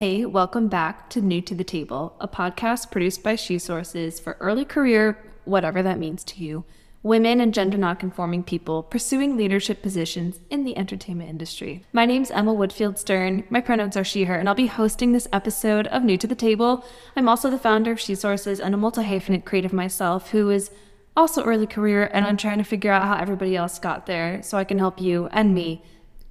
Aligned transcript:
Hey, 0.00 0.24
welcome 0.24 0.68
back 0.68 1.10
to 1.10 1.20
New 1.20 1.40
to 1.40 1.56
the 1.56 1.64
Table, 1.64 2.14
a 2.20 2.28
podcast 2.28 2.92
produced 2.92 3.24
by 3.24 3.34
She 3.34 3.58
Sources 3.58 4.20
for 4.20 4.36
early 4.38 4.64
career, 4.64 5.18
whatever 5.44 5.82
that 5.82 5.98
means 5.98 6.22
to 6.22 6.40
you, 6.40 6.64
women 7.02 7.40
and 7.40 7.52
gender 7.52 7.76
nonconforming 7.76 8.44
people 8.44 8.84
pursuing 8.84 9.36
leadership 9.36 9.82
positions 9.82 10.38
in 10.50 10.62
the 10.62 10.78
entertainment 10.78 11.30
industry. 11.30 11.84
My 11.92 12.06
name's 12.06 12.30
Emma 12.30 12.54
Woodfield 12.54 12.96
Stern. 12.96 13.42
My 13.50 13.60
pronouns 13.60 13.96
are 13.96 14.04
she, 14.04 14.22
her, 14.22 14.36
and 14.36 14.48
I'll 14.48 14.54
be 14.54 14.68
hosting 14.68 15.10
this 15.10 15.26
episode 15.32 15.88
of 15.88 16.04
New 16.04 16.16
to 16.18 16.28
the 16.28 16.36
Table. 16.36 16.84
I'm 17.16 17.28
also 17.28 17.50
the 17.50 17.58
founder 17.58 17.90
of 17.90 17.98
She 17.98 18.14
Sources 18.14 18.60
and 18.60 18.76
a 18.76 18.78
multi 18.78 19.02
hyphenate 19.02 19.44
creative 19.44 19.72
myself 19.72 20.30
who 20.30 20.48
is 20.50 20.70
also 21.16 21.42
early 21.42 21.66
career, 21.66 22.08
and 22.12 22.24
I'm 22.24 22.36
trying 22.36 22.58
to 22.58 22.64
figure 22.64 22.92
out 22.92 23.02
how 23.02 23.16
everybody 23.16 23.56
else 23.56 23.80
got 23.80 24.06
there 24.06 24.44
so 24.44 24.58
I 24.58 24.62
can 24.62 24.78
help 24.78 25.00
you 25.00 25.28
and 25.32 25.52
me 25.52 25.82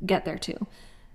get 0.06 0.24
there 0.24 0.38
too. 0.38 0.68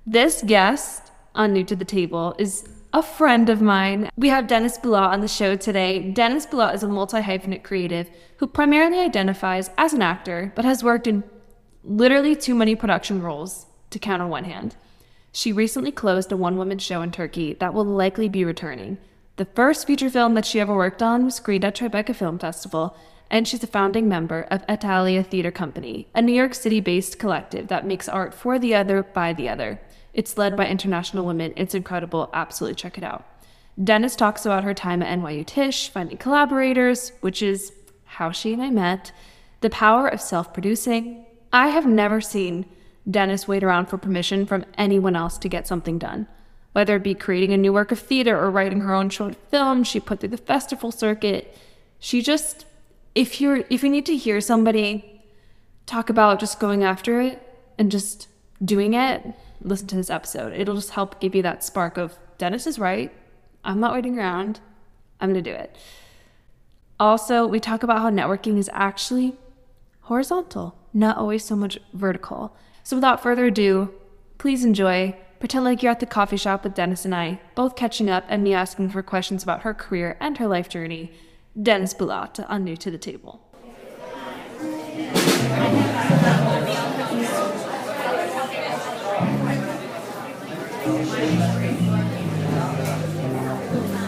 This 0.07 0.43
guest 0.43 1.12
on 1.35 1.53
New 1.53 1.64
to 1.64 1.77
the 1.77 1.85
Table 1.85 2.35
is 2.39 2.69
a 2.93 3.03
friend 3.03 3.48
of 3.48 3.62
mine. 3.62 4.11
We 4.17 4.29
have 4.29 4.46
Deniz 4.46 4.79
Bulat 4.79 5.09
on 5.09 5.20
the 5.20 5.29
show 5.29 5.56
today. 5.56 6.12
Deniz 6.12 6.47
Bulat 6.47 6.75
is 6.75 6.83
a 6.83 6.89
multi 6.89 7.20
hyphenate 7.20 7.62
creative 7.62 8.11
who 8.37 8.47
primarily 8.47 8.98
identifies 8.98 9.70
as 9.79 9.92
an 9.92 10.03
actor, 10.03 10.53
but 10.55 10.65
has 10.65 10.84
worked 10.84 11.06
in 11.06 11.25
literally 11.84 12.37
too 12.37 12.55
many 12.55 12.77
production 12.77 13.23
roles 13.23 13.66
to 13.91 13.98
count 13.98 14.23
on 14.23 14.29
one 14.29 14.45
hand. 14.45 14.77
She 15.33 15.53
recently 15.53 15.91
closed 15.91 16.30
a 16.30 16.37
one 16.37 16.59
woman 16.59 16.79
show 16.79 17.01
in 17.01 17.11
Turkey 17.11 17.55
that 17.55 17.73
will 17.73 17.84
likely 17.84 18.28
be 18.28 18.45
returning. 18.45 18.98
The 19.37 19.47
first 19.47 19.87
feature 19.87 20.11
film 20.11 20.34
that 20.34 20.45
she 20.45 20.61
ever 20.61 20.75
worked 20.75 21.03
on 21.03 21.25
was 21.25 21.37
screened 21.37 21.64
at 21.64 21.75
Tribeca 21.75 22.14
Film 22.14 22.39
Festival, 22.39 22.95
and 23.30 23.48
she's 23.48 23.64
a 23.64 23.67
founding 23.67 24.06
member 24.06 24.47
of 24.51 24.62
Et 24.69 24.84
Alia 24.84 25.23
Theater 25.23 25.51
Company, 25.51 26.06
a 26.14 26.20
New 26.20 26.34
York 26.34 26.55
City 26.55 26.80
based 26.80 27.19
collective 27.19 27.69
that 27.69 27.87
makes 27.87 28.11
art 28.11 28.34
for 28.34 28.59
the 28.59 28.75
other 28.75 29.03
by 29.03 29.33
the 29.33 29.48
other. 29.48 29.80
It's 30.15 30.37
led 30.37 30.57
by 30.57 30.66
international 30.66 31.25
women. 31.25 31.52
It's 31.57 31.75
incredible. 31.75 32.30
Absolutely 32.33 32.77
check 32.77 32.98
it 32.98 33.05
out. 33.05 33.27
Deniz 33.83 34.16
talks 34.16 34.45
about 34.45 34.65
her 34.65 34.75
time 34.75 35.03
at 35.03 35.19
NYU 35.19 35.47
Tisch, 35.47 35.89
finding 35.89 36.19
collaborators, 36.19 37.12
which 37.20 37.42
is 37.42 37.73
how 38.05 38.31
she 38.31 38.53
and 38.53 38.62
I 38.62 38.70
met, 38.70 39.12
the 39.61 39.70
power 39.70 40.06
of 40.06 40.20
self 40.20 40.53
producing. 40.53 41.25
I 41.53 41.69
have 41.69 41.86
never 41.86 42.20
seen 42.20 42.67
Deniz 43.11 43.48
wait 43.48 43.64
around 43.64 43.86
for 43.86 43.98
permission 43.98 44.47
from 44.47 44.64
anyone 44.77 45.17
else 45.17 45.39
to 45.39 45.48
get 45.48 45.67
something 45.67 45.98
done. 45.98 46.27
Whether 46.73 46.97
it 46.97 47.03
be 47.03 47.14
creating 47.14 47.53
a 47.53 47.56
new 47.56 47.73
work 47.73 47.92
of 47.92 47.98
theater 47.98 48.39
or 48.39 48.51
writing 48.51 48.81
her 48.81 48.95
own 48.95 49.11
short 49.11 49.36
film, 49.51 49.84
she 49.84 50.01
put 50.01 50.20
through 50.20 50.31
the 50.31 50.36
festival 50.36 50.92
circuit. 50.92 51.56
She 51.98 52.23
just, 52.23 52.64
if 53.14 53.41
you're, 53.41 53.64
if 53.69 53.83
you 53.83 53.91
need 53.91 54.06
to 54.06 54.17
hear 54.17 54.41
somebody 54.41 55.23
talk 55.86 56.11
about 56.11 56.41
just 56.41 56.61
going 56.61 56.84
after 56.84 57.20
it 57.20 57.42
and 57.79 57.91
just 57.91 58.29
doing 58.64 58.95
it, 58.95 59.34
listen 59.62 59.86
to 59.88 59.96
this 59.96 60.10
episode. 60.10 60.52
It'll 60.52 60.74
just 60.74 60.91
help 60.91 61.20
give 61.20 61.34
you 61.34 61.42
that 61.42 61.64
spark 61.64 61.96
of 61.96 62.18
Deniz 62.38 62.66
is 62.66 62.78
right. 62.78 63.12
I'm 63.64 63.80
not 63.80 63.92
waiting 63.92 64.18
around. 64.18 64.60
I'm 65.20 65.32
going 65.32 65.42
to 65.42 65.50
do 65.50 65.56
it. 65.56 65.77
Also, 66.98 67.46
we 67.46 67.60
talk 67.60 67.83
about 67.83 68.00
how 68.00 68.10
networking 68.10 68.58
is 68.58 68.70
actually 68.72 69.36
horizontal, 70.02 70.77
not 70.92 71.16
always 71.16 71.44
so 71.44 71.56
much 71.56 71.78
vertical. 71.92 72.56
So, 72.83 72.96
without 72.96 73.22
further 73.22 73.46
ado, 73.46 73.92
please 74.38 74.64
enjoy. 74.64 75.16
Pretend 75.38 75.64
like 75.64 75.83
you're 75.83 75.90
at 75.90 76.00
the 76.00 76.06
coffee 76.06 76.36
shop 76.36 76.62
with 76.62 76.74
Deniz 76.74 77.05
and 77.05 77.14
I, 77.14 77.40
both 77.56 77.74
catching 77.74 78.08
up 78.08 78.24
and 78.28 78.44
me 78.44 78.55
asking 78.55 78.90
for 78.90 79.02
questions 79.02 79.42
about 79.42 79.62
her 79.62 79.74
career 79.74 80.16
and 80.20 80.38
her 80.38 80.46
life 80.46 80.68
journey. 80.68 81.12
Deniz 81.60 81.94
Bulat 81.94 82.44
on 82.48 82.64
New 82.64 82.77
to 82.77 82.90
the 82.90 82.98
Table. 82.98 83.40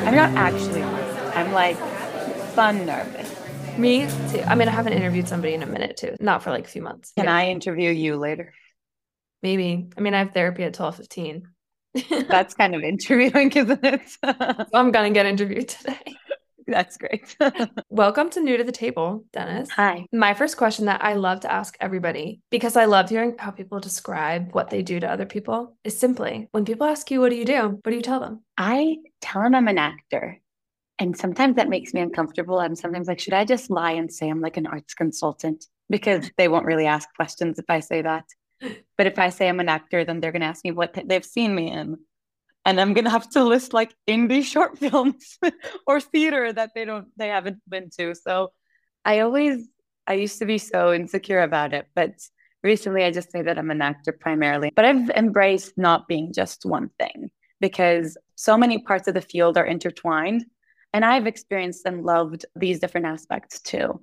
I'm 0.05 0.15
not 0.15 0.35
actually 0.35 0.81
nervous. 0.81 1.37
I'm 1.37 1.53
like 1.53 1.77
fun 2.55 2.85
nervous. 2.85 3.79
Me 3.79 4.07
too. 4.31 4.41
I 4.47 4.55
mean, 4.55 4.69
I 4.69 4.71
haven't 4.71 4.93
interviewed 4.93 5.27
somebody 5.27 5.55
in 5.55 5.63
a 5.63 5.67
minute 5.67 5.97
too, 5.97 6.15
not 6.21 6.43
for 6.43 6.51
like 6.51 6.67
a 6.67 6.69
few 6.69 6.83
months. 6.83 7.13
Can 7.17 7.27
I 7.27 7.49
interview 7.49 7.91
you 7.91 8.17
later? 8.17 8.53
Maybe. 9.43 9.89
I 9.97 10.01
mean, 10.01 10.15
I 10.15 10.19
have 10.19 10.33
therapy 10.33 10.63
at 10.65 10.75
twelve 10.75 10.97
fifteen. 10.97 11.49
That's 12.29 12.55
kind 12.55 12.75
of 12.75 12.83
interviewing, 12.83 13.51
isn't 13.53 13.83
it? 13.83 14.03
so 14.25 14.67
I'm 14.75 14.91
gonna 14.93 15.11
get 15.11 15.27
interviewed 15.27 15.69
today. 15.69 16.17
That's 16.69 16.97
great. 16.97 17.37
Welcome 17.91 18.31
to 18.31 18.41
New 18.41 18.57
to 18.57 18.65
the 18.65 18.73
Table, 18.73 19.25
Deniz. 19.33 19.71
Hi. 19.73 20.07
My 20.13 20.33
first 20.33 20.57
question 20.57 20.87
that 20.87 21.05
I 21.05 21.15
love 21.15 21.41
to 21.41 21.53
ask 21.53 21.77
everybody, 21.79 22.41
because 22.51 22.77
I 22.77 22.87
love 22.87 23.11
hearing 23.11 23.37
how 23.39 23.51
people 23.51 23.81
describe 23.81 24.53
what 24.53 24.71
they 24.71 24.81
do 24.83 24.99
to 25.01 25.11
other 25.11 25.27
people, 25.27 25.77
is 25.85 25.99
simply 25.99 26.49
when 26.53 26.65
people 26.65 26.87
ask 26.87 27.11
you, 27.11 27.21
What 27.21 27.31
do 27.31 27.37
you 27.37 27.45
do? 27.45 27.81
What 27.83 27.91
do 27.91 27.97
you 27.97 28.03
tell 28.03 28.21
them? 28.21 28.43
I 28.57 28.97
tell 29.21 29.43
them 29.43 29.55
I'm 29.55 29.69
an 29.69 29.79
actor. 29.79 30.41
And 30.99 31.17
sometimes 31.17 31.57
that 31.57 31.69
makes 31.69 31.93
me 31.93 32.01
uncomfortable. 32.01 32.59
I'm 32.59 32.77
sometimes 32.77 33.09
like, 33.09 33.21
should 33.21 33.35
I 33.35 33.45
just 33.45 33.71
lie 33.71 33.93
and 33.93 34.13
say 34.13 34.29
I'm 34.29 34.41
like 34.41 34.57
an 34.57 34.67
arts 34.67 34.95
consultant? 34.95 35.67
Because 35.91 36.31
they 36.39 36.49
won't 36.49 36.67
really 36.67 36.87
ask 36.87 37.09
questions 37.15 37.59
if 37.59 37.67
I 37.69 37.81
say 37.81 38.03
that. 38.03 38.25
But 38.97 39.09
if 39.09 39.19
I 39.19 39.31
say 39.31 39.49
I'm 39.49 39.61
an 39.61 39.69
actor, 39.69 40.05
then 40.05 40.21
they're 40.21 40.33
going 40.33 40.41
to 40.41 40.47
ask 40.47 40.65
me 40.65 40.71
what 40.71 40.97
they've 41.05 41.25
seen 41.25 41.53
me 41.55 41.71
in 41.71 41.99
and 42.65 42.81
I'm 42.81 42.95
gonna 42.95 43.11
have 43.11 43.29
to 43.31 43.45
list 43.45 43.73
like 43.73 43.95
indie 44.09 44.45
short 44.45 44.79
films 44.83 45.39
or 45.87 46.01
theater 46.01 46.53
that 46.53 46.71
they 46.75 46.85
don't 46.85 47.09
they 47.17 47.29
haven't 47.29 47.59
been 47.69 47.91
to. 47.99 48.15
So 48.15 48.53
I 49.05 49.21
always 49.21 49.67
I 50.07 50.15
used 50.15 50.39
to 50.39 50.47
be 50.47 50.59
so 50.59 50.93
insecure 50.93 51.41
about 51.41 51.73
it, 51.73 51.87
but 51.95 52.13
recently 52.63 53.05
I 53.05 53.11
just 53.11 53.31
say 53.31 53.43
that 53.43 53.59
I'm 53.59 53.71
an 53.71 53.83
actor 53.83 54.13
primarily. 54.13 54.71
But 54.75 54.85
I've 54.85 55.11
embraced 55.11 55.77
not 55.77 56.09
being 56.09 56.33
just 56.33 56.65
one 56.65 56.91
thing 56.99 57.31
because 57.61 58.17
so 58.35 58.57
many 58.57 58.83
parts 58.83 59.09
of 59.09 59.15
the 59.15 59.21
field 59.21 59.57
are 59.57 59.65
intertwined 59.67 60.45
and 60.93 61.05
I've 61.05 61.27
experienced 61.27 61.83
and 61.87 62.05
loved 62.05 62.47
these 62.55 62.81
different 62.81 63.07
aspects 63.07 63.61
too. 63.61 64.03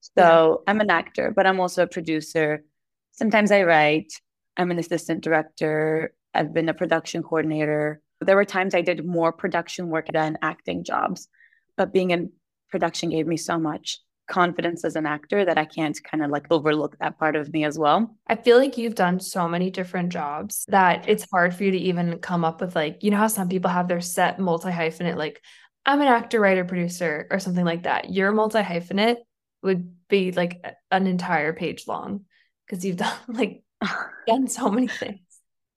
So 0.00 0.62
yeah. 0.66 0.70
I'm 0.70 0.80
an 0.80 0.90
actor, 0.90 1.32
but 1.34 1.46
I'm 1.46 1.60
also 1.60 1.84
a 1.84 1.86
producer. 1.86 2.64
Sometimes 3.12 3.52
I 3.52 3.62
write. 3.62 4.12
I'm 4.56 4.70
an 4.70 4.78
assistant 4.78 5.22
director. 5.22 6.12
I've 6.34 6.52
been 6.52 6.68
a 6.68 6.74
production 6.74 7.22
coordinator. 7.22 8.00
There 8.20 8.36
were 8.36 8.44
times 8.44 8.74
I 8.74 8.82
did 8.82 9.04
more 9.04 9.32
production 9.32 9.88
work 9.88 10.08
than 10.12 10.38
acting 10.42 10.84
jobs, 10.84 11.28
but 11.76 11.92
being 11.92 12.10
in 12.10 12.32
production 12.70 13.10
gave 13.10 13.26
me 13.26 13.36
so 13.36 13.58
much 13.58 14.00
confidence 14.28 14.84
as 14.84 14.96
an 14.96 15.04
actor 15.04 15.44
that 15.44 15.58
I 15.58 15.64
can't 15.64 15.98
kind 16.02 16.24
of 16.24 16.30
like 16.30 16.46
overlook 16.50 16.96
that 16.98 17.18
part 17.18 17.36
of 17.36 17.52
me 17.52 17.64
as 17.64 17.78
well. 17.78 18.16
I 18.26 18.36
feel 18.36 18.56
like 18.56 18.78
you've 18.78 18.94
done 18.94 19.20
so 19.20 19.48
many 19.48 19.70
different 19.70 20.10
jobs 20.10 20.64
that 20.68 21.08
it's 21.08 21.26
hard 21.30 21.54
for 21.54 21.64
you 21.64 21.72
to 21.72 21.78
even 21.78 22.18
come 22.18 22.44
up 22.44 22.60
with 22.60 22.74
like, 22.74 23.02
you 23.02 23.10
know 23.10 23.18
how 23.18 23.26
some 23.26 23.48
people 23.48 23.70
have 23.70 23.88
their 23.88 24.00
set 24.00 24.38
multi 24.38 24.70
hyphenate, 24.70 25.16
like, 25.16 25.42
I'm 25.84 26.00
an 26.00 26.06
actor, 26.06 26.40
writer, 26.40 26.64
producer, 26.64 27.26
or 27.30 27.40
something 27.40 27.64
like 27.64 27.82
that. 27.82 28.10
Your 28.10 28.30
multi 28.32 28.60
hyphenate 28.60 29.16
would 29.62 30.08
be 30.08 30.32
like 30.32 30.64
an 30.90 31.06
entire 31.06 31.52
page 31.52 31.86
long 31.86 32.24
because 32.66 32.84
you've 32.84 32.96
done 32.96 33.16
like 33.28 33.62
done 34.26 34.48
so 34.48 34.70
many 34.70 34.88
things. 34.88 35.20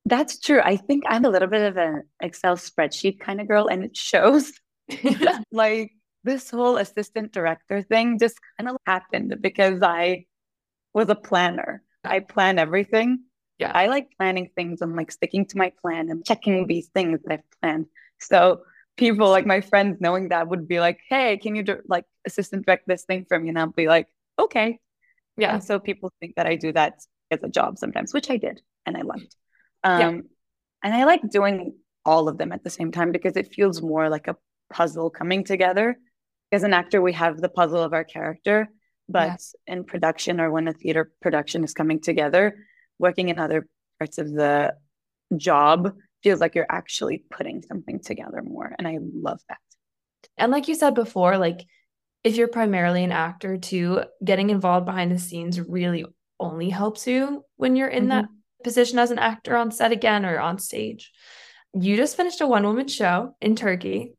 That's 0.06 0.40
true. 0.40 0.62
I 0.64 0.78
think 0.78 1.04
I'm 1.08 1.26
a 1.26 1.30
little 1.30 1.48
bit 1.48 1.62
of 1.62 1.78
an 1.78 2.04
Excel 2.22 2.58
spreadsheet 2.58 3.20
kind 3.20 3.42
of 3.42 3.48
girl, 3.48 3.68
and 3.68 3.84
it 3.84 3.98
shows. 3.98 4.52
like 5.52 5.92
this 6.24 6.50
whole 6.50 6.78
assistant 6.78 7.32
director 7.32 7.82
thing 7.82 8.20
just 8.20 8.38
kind 8.58 8.70
of 8.70 8.78
happened 8.86 9.36
because 9.42 9.82
I 9.82 10.26
was 10.94 11.10
a 11.10 11.16
planner. 11.16 11.84
I 12.04 12.20
plan 12.20 12.60
everything. 12.60 13.24
Yeah. 13.58 13.72
I 13.74 13.88
like 13.88 14.10
planning 14.18 14.50
things 14.56 14.82
and 14.82 14.96
like 14.96 15.12
sticking 15.12 15.46
to 15.48 15.58
my 15.58 15.72
plan 15.82 16.10
and 16.10 16.26
checking 16.26 16.68
these 16.68 16.88
things 16.88 17.20
that 17.24 17.34
I've 17.34 17.60
planned. 17.62 17.86
So 18.20 18.62
people 18.98 19.30
like 19.30 19.46
my 19.46 19.62
friends 19.62 19.98
knowing 20.00 20.30
that 20.30 20.48
would 20.48 20.68
be 20.68 20.80
like, 20.80 21.00
hey, 21.10 21.38
can 21.38 21.56
you 21.56 21.64
do, 21.64 21.78
like 21.88 22.06
assistant 22.26 22.66
direct 22.66 22.88
this 22.88 23.06
thing 23.06 23.26
for 23.28 23.40
me? 23.40 23.50
And 23.50 23.60
I'll 23.60 23.68
be 23.68 23.88
like, 23.88 24.08
okay. 24.38 24.80
Yeah. 25.38 25.56
And 25.56 25.64
so 25.64 25.80
people 25.80 26.12
think 26.20 26.36
that 26.36 26.48
I 26.48 26.56
do 26.56 26.74
that 26.74 27.02
as 27.32 27.44
a 27.44 27.50
job 27.50 27.78
sometimes, 27.78 28.14
which 28.14 28.30
I 28.30 28.38
did 28.38 28.62
and 28.86 28.98
I 28.98 29.02
loved. 29.02 29.36
Um, 29.86 30.02
yeah. 30.02 30.22
And 30.84 30.94
I 30.94 31.06
like 31.06 31.22
doing 31.30 31.76
all 32.06 32.28
of 32.28 32.38
them 32.38 32.52
at 32.52 32.64
the 32.64 32.70
same 32.70 32.92
time 32.92 33.12
because 33.12 33.38
it 33.38 33.54
feels 33.54 33.82
more 33.82 34.10
like 34.10 34.28
a 34.28 34.36
puzzle 34.74 35.10
coming 35.10 35.44
together. 35.44 35.98
As 36.52 36.64
an 36.64 36.74
actor, 36.74 37.02
we 37.02 37.14
have 37.14 37.40
the 37.40 37.50
puzzle 37.50 37.82
of 37.82 37.94
our 37.94 38.04
character, 38.04 38.68
but 39.08 39.40
yeah. 39.68 39.74
in 39.74 39.84
production 39.84 40.42
or 40.42 40.52
when 40.52 40.68
a 40.68 40.74
theater 40.74 41.12
production 41.22 41.64
is 41.64 41.74
coming 41.74 42.02
together, 42.02 42.56
working 43.00 43.30
in 43.30 43.40
other 43.40 43.68
parts 44.00 44.18
of 44.18 44.32
the 44.32 44.76
job 45.38 45.94
feels 46.24 46.40
like 46.40 46.56
you're 46.56 46.66
actually 46.70 47.24
putting 47.30 47.62
something 47.62 48.00
together 48.00 48.42
more. 48.44 48.74
And 48.78 48.88
I 48.88 48.98
love 49.00 49.40
that. 49.50 49.58
And 50.38 50.52
like 50.52 50.68
you 50.68 50.76
said 50.76 50.96
before, 50.96 51.38
like 51.38 51.66
if 52.24 52.36
you're 52.36 52.48
primarily 52.48 53.04
an 53.04 53.12
actor 53.12 53.58
too, 53.58 54.02
getting 54.24 54.50
involved 54.50 54.86
behind 54.86 55.12
the 55.12 55.20
scenes 55.20 55.60
really 55.60 56.06
only 56.40 56.70
helps 56.70 57.06
you 57.08 57.44
when 57.58 57.76
you're 57.76 57.88
in 57.88 58.04
mm-hmm. 58.04 58.10
that 58.10 58.26
position 58.64 59.00
as 59.00 59.12
an 59.12 59.20
actor 59.20 59.56
on 59.56 59.72
set 59.72 59.92
again 59.92 60.26
or 60.26 60.40
on 60.40 60.60
stage. 60.60 61.12
You 61.74 61.98
just 61.98 62.18
finished 62.18 62.42
a 62.42 62.48
one 62.48 62.66
woman 62.66 62.88
show 62.88 63.36
in 63.42 63.56
Turkey. 63.56 64.14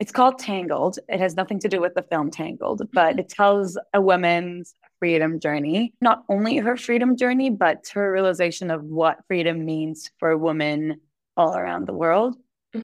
It's 0.00 0.12
called 0.12 0.38
Tangled. 0.38 0.98
It 1.08 1.20
has 1.20 1.36
nothing 1.36 1.60
to 1.60 1.68
do 1.68 1.80
with 1.80 1.94
the 1.94 2.02
film 2.02 2.30
Tangled, 2.30 2.80
mm-hmm. 2.80 2.90
but 2.92 3.18
it 3.18 3.28
tells 3.28 3.78
a 3.92 4.00
woman's 4.00 4.74
freedom 4.98 5.38
journey. 5.38 5.94
Not 6.00 6.24
only 6.28 6.56
her 6.56 6.76
freedom 6.76 7.16
journey, 7.16 7.50
but 7.50 7.88
her 7.94 8.10
realization 8.10 8.70
of 8.70 8.82
what 8.84 9.18
freedom 9.28 9.64
means 9.64 10.10
for 10.18 10.30
a 10.30 10.38
woman 10.38 11.00
all 11.36 11.56
around 11.56 11.86
the 11.86 11.92
world. 11.92 12.36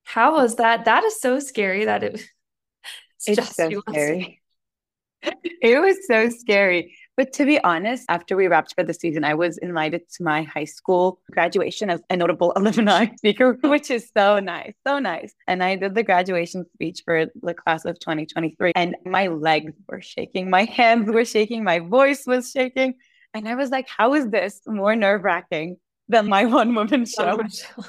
How 0.04 0.34
was 0.34 0.56
that? 0.56 0.84
That 0.84 1.02
is 1.04 1.20
so 1.20 1.40
scary 1.40 1.86
that 1.86 2.04
it 2.04 2.14
it's, 2.14 3.28
it's 3.28 3.36
just 3.36 3.56
so 3.56 3.82
scary. 3.88 4.40
it 5.22 5.80
was 5.80 6.06
so 6.06 6.28
scary. 6.30 6.96
But 7.20 7.34
to 7.34 7.44
be 7.44 7.62
honest, 7.62 8.06
after 8.08 8.34
we 8.34 8.48
wrapped 8.48 8.74
for 8.74 8.82
the 8.82 8.94
season, 8.94 9.24
I 9.24 9.34
was 9.34 9.58
invited 9.58 10.08
to 10.12 10.22
my 10.22 10.42
high 10.44 10.64
school 10.64 11.20
graduation 11.30 11.90
as 11.90 12.00
a 12.08 12.16
notable 12.16 12.54
alumni 12.56 13.14
speaker, 13.14 13.58
which 13.60 13.90
is 13.90 14.10
so 14.16 14.38
nice, 14.38 14.72
so 14.86 14.98
nice. 14.98 15.34
And 15.46 15.62
I 15.62 15.76
did 15.76 15.94
the 15.94 16.02
graduation 16.02 16.64
speech 16.72 17.02
for 17.04 17.26
the 17.42 17.52
class 17.52 17.84
of 17.84 17.98
2023, 17.98 18.72
and 18.74 18.96
my 19.04 19.26
legs 19.26 19.74
were 19.86 20.00
shaking, 20.00 20.48
my 20.48 20.64
hands 20.80 21.10
were 21.10 21.26
shaking, 21.26 21.62
my 21.62 21.80
voice 21.80 22.24
was 22.26 22.50
shaking. 22.50 22.94
And 23.34 23.46
I 23.46 23.54
was 23.54 23.68
like, 23.68 23.86
how 23.86 24.14
is 24.14 24.30
this 24.30 24.62
more 24.66 24.96
nerve 24.96 25.22
wracking 25.22 25.76
than 26.08 26.26
my 26.26 26.46
one 26.46 26.74
woman 26.74 27.02
oh 27.02 27.04
show? 27.04 27.82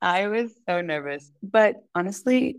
I 0.00 0.28
was 0.28 0.50
so 0.66 0.80
nervous. 0.80 1.30
But 1.42 1.76
honestly, 1.94 2.56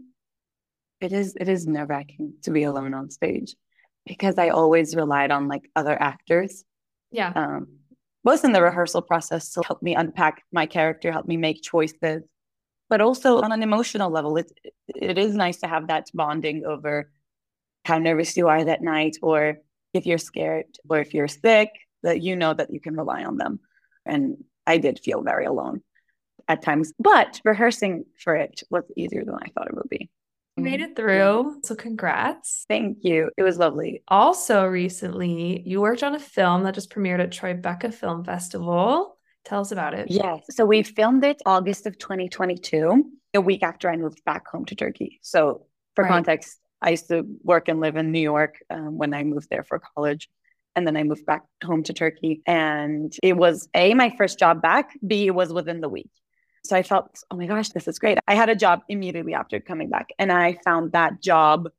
it 1.02 1.12
is 1.12 1.36
it 1.42 1.50
is 1.50 1.66
nerve 1.66 1.90
wracking 1.90 2.36
to 2.44 2.52
be 2.52 2.66
alone 2.66 2.94
on 2.94 3.10
stage 3.10 3.56
because 4.06 4.38
I 4.38 4.50
always 4.50 4.96
relied 4.96 5.32
on 5.32 5.48
like 5.48 5.70
other 5.76 6.00
actors. 6.02 6.64
Yeah. 7.12 7.32
Um, 7.36 7.80
both 8.24 8.46
in 8.46 8.54
the 8.54 8.62
rehearsal 8.62 9.02
process 9.02 9.52
to 9.52 9.62
help 9.66 9.82
me 9.82 9.96
unpack 9.96 10.44
my 10.52 10.66
character, 10.66 11.12
help 11.12 11.28
me 11.28 11.38
make 11.38 11.62
choices, 11.62 12.24
but 12.90 13.02
also 13.02 13.42
on 13.42 13.52
an 13.52 13.64
emotional 13.64 14.10
level, 14.10 14.38
it 14.38 14.52
it 14.88 15.18
is 15.18 15.36
nice 15.36 15.58
to 15.58 15.68
have 15.68 15.88
that 15.88 16.10
bonding 16.14 16.66
over 16.66 17.12
how 17.86 17.98
nervous 17.98 18.38
you 18.38 18.48
are 18.48 18.64
that 18.64 18.82
night, 18.82 19.18
or 19.22 19.58
if 19.94 20.06
you're 20.06 20.18
scared, 20.18 20.66
or 20.90 21.00
if 21.00 21.14
you're 21.14 21.28
sick, 21.28 21.70
that 22.04 22.22
you 22.22 22.36
know 22.36 22.54
that 22.54 22.72
you 22.72 22.80
can 22.80 22.96
rely 22.96 23.24
on 23.24 23.38
them. 23.38 23.60
And 24.06 24.44
I 24.66 24.78
did 24.78 25.00
feel 25.00 25.22
very 25.22 25.46
alone 25.46 25.82
at 26.48 26.62
times, 26.62 26.94
but 27.00 27.42
rehearsing 27.44 28.06
for 28.18 28.36
it 28.36 28.62
was 28.70 28.84
easier 28.96 29.26
than 29.26 29.36
I 29.36 29.48
thought 29.54 29.68
it 29.68 29.76
would 29.76 29.90
be. 29.90 30.10
You 30.58 30.64
made 30.64 30.82
it 30.82 30.96
through. 30.96 31.62
So 31.64 31.76
congrats. 31.76 32.66
Thank 32.68 33.00
you. 33.02 33.32
It 33.38 33.44
was 33.44 33.58
lovely. 33.58 34.04
Also, 34.08 34.66
recently, 34.66 35.64
you 35.66 35.82
worked 35.82 36.04
on 36.04 36.14
a 36.14 36.20
film 36.20 36.64
that 36.64 36.76
just 36.76 36.92
premiered 36.92 37.20
at 37.20 37.32
Tribeca 37.32 37.94
Film 37.94 38.24
Festival. 38.24 39.18
Tell 39.46 39.62
us 39.62 39.72
about 39.72 39.94
it. 39.94 40.08
Yes. 40.10 40.46
So 40.52 40.66
we 40.66 40.84
filmed 40.84 41.24
it 41.24 41.42
August 41.46 41.88
of 41.88 41.98
2022, 41.98 43.04
a 43.34 43.42
week 43.42 43.64
after 43.64 43.90
I 43.90 43.98
moved 43.98 44.24
back 44.26 44.48
home 44.48 44.66
to 44.66 44.76
Turkey. 44.76 45.20
So 45.24 45.66
for 45.96 46.04
right. 46.04 46.12
context, 46.12 46.60
I 46.82 46.92
used 46.92 47.08
to 47.08 47.26
work 47.44 47.68
and 47.68 47.80
live 47.80 47.96
in 47.96 48.12
New 48.12 48.20
York 48.20 48.60
um, 48.70 48.98
when 48.98 49.14
I 49.14 49.24
moved 49.24 49.50
there 49.50 49.64
for 49.64 49.82
college. 49.96 50.30
And 50.76 50.86
then 50.88 50.98
I 50.98 51.04
moved 51.04 51.26
back 51.26 51.44
home 51.64 51.84
to 51.84 51.94
Turkey. 51.94 52.42
And 52.46 53.14
it 53.24 53.38
was 53.38 53.70
A, 53.74 53.94
my 53.94 54.14
first 54.18 54.38
job 54.38 54.62
back, 54.62 54.92
B, 55.06 55.28
it 55.28 55.36
was 55.36 55.52
within 55.52 55.82
the 55.82 55.90
week. 55.90 56.10
So 56.66 56.78
I 56.78 56.84
felt, 56.84 57.24
oh 57.30 57.36
my 57.36 57.46
gosh, 57.46 57.70
this 57.70 57.88
is 57.88 58.00
great. 58.00 58.20
I 58.28 58.36
had 58.36 58.50
a 58.50 58.56
job 58.56 58.84
immediately 58.88 59.34
after 59.34 59.60
coming 59.60 59.90
back, 59.90 60.10
and 60.18 60.32
I 60.32 60.60
found 60.64 60.94
that 60.94 61.22
job. 61.22 61.70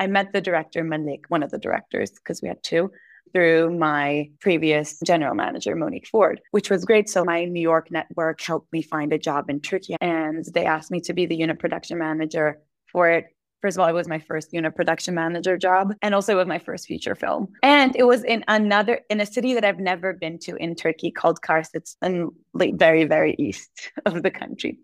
I 0.00 0.08
met 0.08 0.32
the 0.32 0.40
director, 0.40 0.82
Malik, 0.82 1.26
one 1.28 1.44
of 1.44 1.52
the 1.52 1.58
directors, 1.58 2.10
because 2.10 2.42
we 2.42 2.48
had 2.48 2.60
two, 2.62 2.90
through 3.32 3.78
my 3.78 4.30
previous 4.40 4.98
general 5.04 5.36
manager, 5.36 5.76
Monique 5.76 6.08
Ford, 6.08 6.40
which 6.50 6.68
was 6.68 6.84
great. 6.84 7.08
So 7.08 7.24
my 7.24 7.44
New 7.44 7.60
York 7.60 7.92
network 7.92 8.40
helped 8.40 8.72
me 8.72 8.82
find 8.82 9.12
a 9.12 9.18
job 9.18 9.48
in 9.50 9.60
Turkey, 9.60 9.96
and 10.00 10.44
they 10.52 10.66
asked 10.66 10.90
me 10.90 11.00
to 11.02 11.12
be 11.12 11.26
the 11.26 11.36
unit 11.36 11.60
production 11.60 11.98
manager 11.98 12.60
for 12.90 13.10
it 13.10 13.26
First 13.64 13.78
of 13.78 13.80
all, 13.80 13.88
it 13.88 13.94
was 13.94 14.08
my 14.08 14.18
first 14.18 14.52
unit 14.52 14.76
production 14.76 15.14
manager 15.14 15.56
job, 15.56 15.94
and 16.02 16.14
also 16.14 16.34
it 16.34 16.36
was 16.36 16.46
my 16.46 16.58
first 16.58 16.86
feature 16.86 17.14
film. 17.14 17.48
And 17.62 17.96
it 17.96 18.02
was 18.02 18.22
in 18.22 18.44
another 18.46 19.00
in 19.08 19.22
a 19.22 19.24
city 19.24 19.54
that 19.54 19.64
I've 19.64 19.78
never 19.78 20.12
been 20.12 20.38
to 20.40 20.54
in 20.56 20.74
Turkey 20.74 21.10
called 21.10 21.40
Kars. 21.40 21.70
It's 21.72 21.96
in 22.02 22.28
like 22.52 22.74
very 22.74 23.04
very 23.04 23.34
east 23.38 23.90
of 24.04 24.22
the 24.22 24.30
country, 24.30 24.80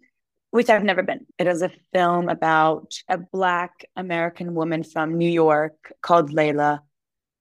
which 0.51 0.71
I've 0.71 0.83
never 0.83 1.03
been. 1.03 1.27
It 1.39 1.47
was 1.47 1.61
a 1.61 1.71
film 1.93 2.31
about 2.31 2.95
a 3.07 3.19
Black 3.19 3.85
American 3.97 4.55
woman 4.55 4.83
from 4.83 5.19
New 5.19 5.29
York 5.29 5.93
called 6.01 6.31
Layla 6.31 6.79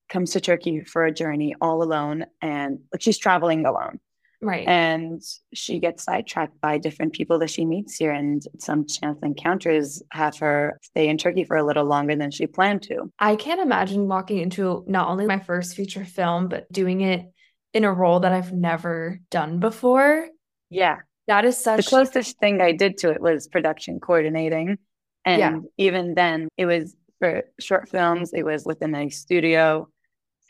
comes 0.09 0.31
to 0.31 0.41
Turkey 0.41 0.83
for 0.83 1.06
a 1.06 1.13
journey 1.13 1.56
all 1.62 1.81
alone, 1.81 2.25
and 2.41 2.80
like 2.91 3.01
she's 3.01 3.18
traveling 3.18 3.65
alone 3.65 4.01
Right. 4.41 4.68
And 4.68 5.21
she 5.53 5.80
gets 5.80 6.03
sidetracked 6.03 6.62
by 6.62 6.77
different 6.77 7.13
people 7.13 7.39
that 7.39 7.50
she 7.50 7.65
meets 7.65 7.95
here, 7.97 8.12
and 8.12 8.41
some 8.57 8.86
chance 8.88 9.19
encounters 9.21 10.01
have 10.12 10.38
her 10.39 10.80
stay 10.81 11.09
in 11.09 11.18
Turkey 11.18 11.44
for 11.44 11.57
a 11.57 11.65
little 11.65 11.86
longer 11.86 12.15
than 12.15 12.31
she 12.31 12.47
planned 12.47 12.83
to. 12.83 13.12
I 13.19 13.36
can't 13.36 13.59
imagine 13.59 14.07
walking 14.07 14.38
into 14.38 14.86
not 14.88 15.09
only 15.09 15.25
my 15.25 15.39
first 15.39 15.75
feature 15.75 16.06
film, 16.06 16.47
but 16.47 16.71
doing 16.71 17.01
it 17.01 17.25
in 17.74 17.83
a 17.83 17.94
role 17.94 18.21
that 18.21 18.31
I've 18.31 18.53
never 18.53 19.19
done 19.30 19.59
before. 19.59 20.27
Yeah. 20.69 20.97
That 21.27 21.45
is 21.45 21.57
such 21.57 21.86
the 21.86 21.89
closest 21.89 22.39
thing 22.39 22.62
I 22.62 22.71
did 22.71 22.97
to 23.00 23.12
it 23.12 23.21
was 23.21 23.47
production 23.47 24.00
coordinating. 24.00 24.77
And 25.25 25.39
yeah. 25.39 25.59
even 25.77 26.15
then, 26.15 26.47
it 26.57 26.65
was 26.65 26.95
for 27.19 27.44
short 27.59 27.89
films, 27.89 28.31
it 28.33 28.44
was 28.44 28.63
within 28.65 28.95
a 28.95 29.09
studio 29.09 29.89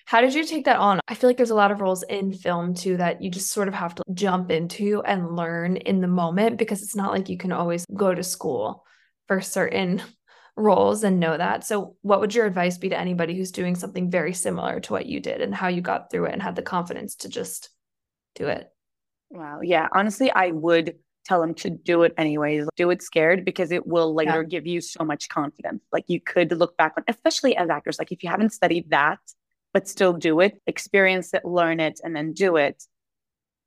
how 0.10 0.22
did 0.22 0.34
you 0.34 0.44
take 0.44 0.66
that 0.66 0.78
on? 0.78 1.00
I 1.08 1.14
feel 1.14 1.30
like 1.30 1.38
there's 1.38 1.52
a 1.52 1.56
lot 1.56 1.70
of 1.70 1.82
roles 1.82 2.02
in 2.02 2.34
film 2.34 2.74
too 2.74 2.98
that 2.98 3.22
you 3.22 3.30
just 3.30 3.52
sort 3.52 3.68
of 3.68 3.76
have 3.76 3.94
to 3.94 4.04
jump 4.12 4.50
into 4.50 5.04
and 5.04 5.36
learn 5.36 5.78
in 5.78 6.02
the 6.02 6.08
moment 6.08 6.58
because 6.58 6.82
it's 6.82 6.96
not 6.96 7.12
like 7.12 7.30
you 7.30 7.38
can 7.38 7.52
always 7.52 7.86
go 7.94 8.16
to 8.16 8.24
school 8.24 8.84
for 9.28 9.40
certain 9.40 10.02
roles 10.58 11.04
and 11.04 11.20
know 11.20 11.38
that. 11.38 11.64
So, 11.64 11.96
what 12.02 12.22
would 12.22 12.34
your 12.34 12.48
advice 12.48 12.80
be 12.80 12.90
to 12.90 12.98
anybody 12.98 13.38
who's 13.38 13.52
doing 13.52 13.76
something 13.76 14.10
very 14.10 14.34
similar 14.34 14.80
to 14.80 14.94
what 14.94 15.06
you 15.06 15.20
did 15.20 15.42
and 15.42 15.54
how 15.54 15.68
you 15.68 15.80
got 15.80 16.10
through 16.10 16.26
it 16.26 16.34
and 16.34 16.42
had 16.42 16.56
the 16.56 16.64
confidence 16.64 17.14
to 17.18 17.30
just 17.30 17.70
do 18.34 18.48
it? 18.48 18.68
Wow. 19.30 19.60
Yeah. 19.62 19.90
Honestly, 19.94 20.32
I 20.32 20.50
would 20.50 20.96
tell 21.26 21.40
them 21.40 21.54
to 21.54 21.70
do 21.70 22.02
it 22.02 22.16
anyways. 22.18 22.68
Do 22.76 22.90
it 22.90 23.04
scared 23.04 23.46
because 23.46 23.72
it 23.72 23.86
will 23.86 24.16
later 24.16 24.42
yeah. 24.42 24.48
give 24.48 24.66
you 24.66 24.82
so 24.82 25.04
much 25.04 25.30
confidence. 25.30 25.84
Like 25.94 26.06
you 26.08 26.20
could 26.20 26.52
look 26.52 26.76
back 26.78 26.94
on, 26.98 27.04
especially 27.08 27.56
as 27.56 27.70
actors, 27.70 28.00
like 28.00 28.12
if 28.12 28.24
you 28.24 28.30
haven't 28.32 28.54
studied 28.54 28.90
that 28.90 29.20
but 29.74 29.88
still 29.88 30.14
do 30.14 30.40
it, 30.40 30.62
experience 30.68 31.34
it, 31.34 31.46
learn 31.46 31.80
it, 31.80 32.00
and 32.04 32.16
then 32.16 32.34
do 32.34 32.56
it, 32.56 32.84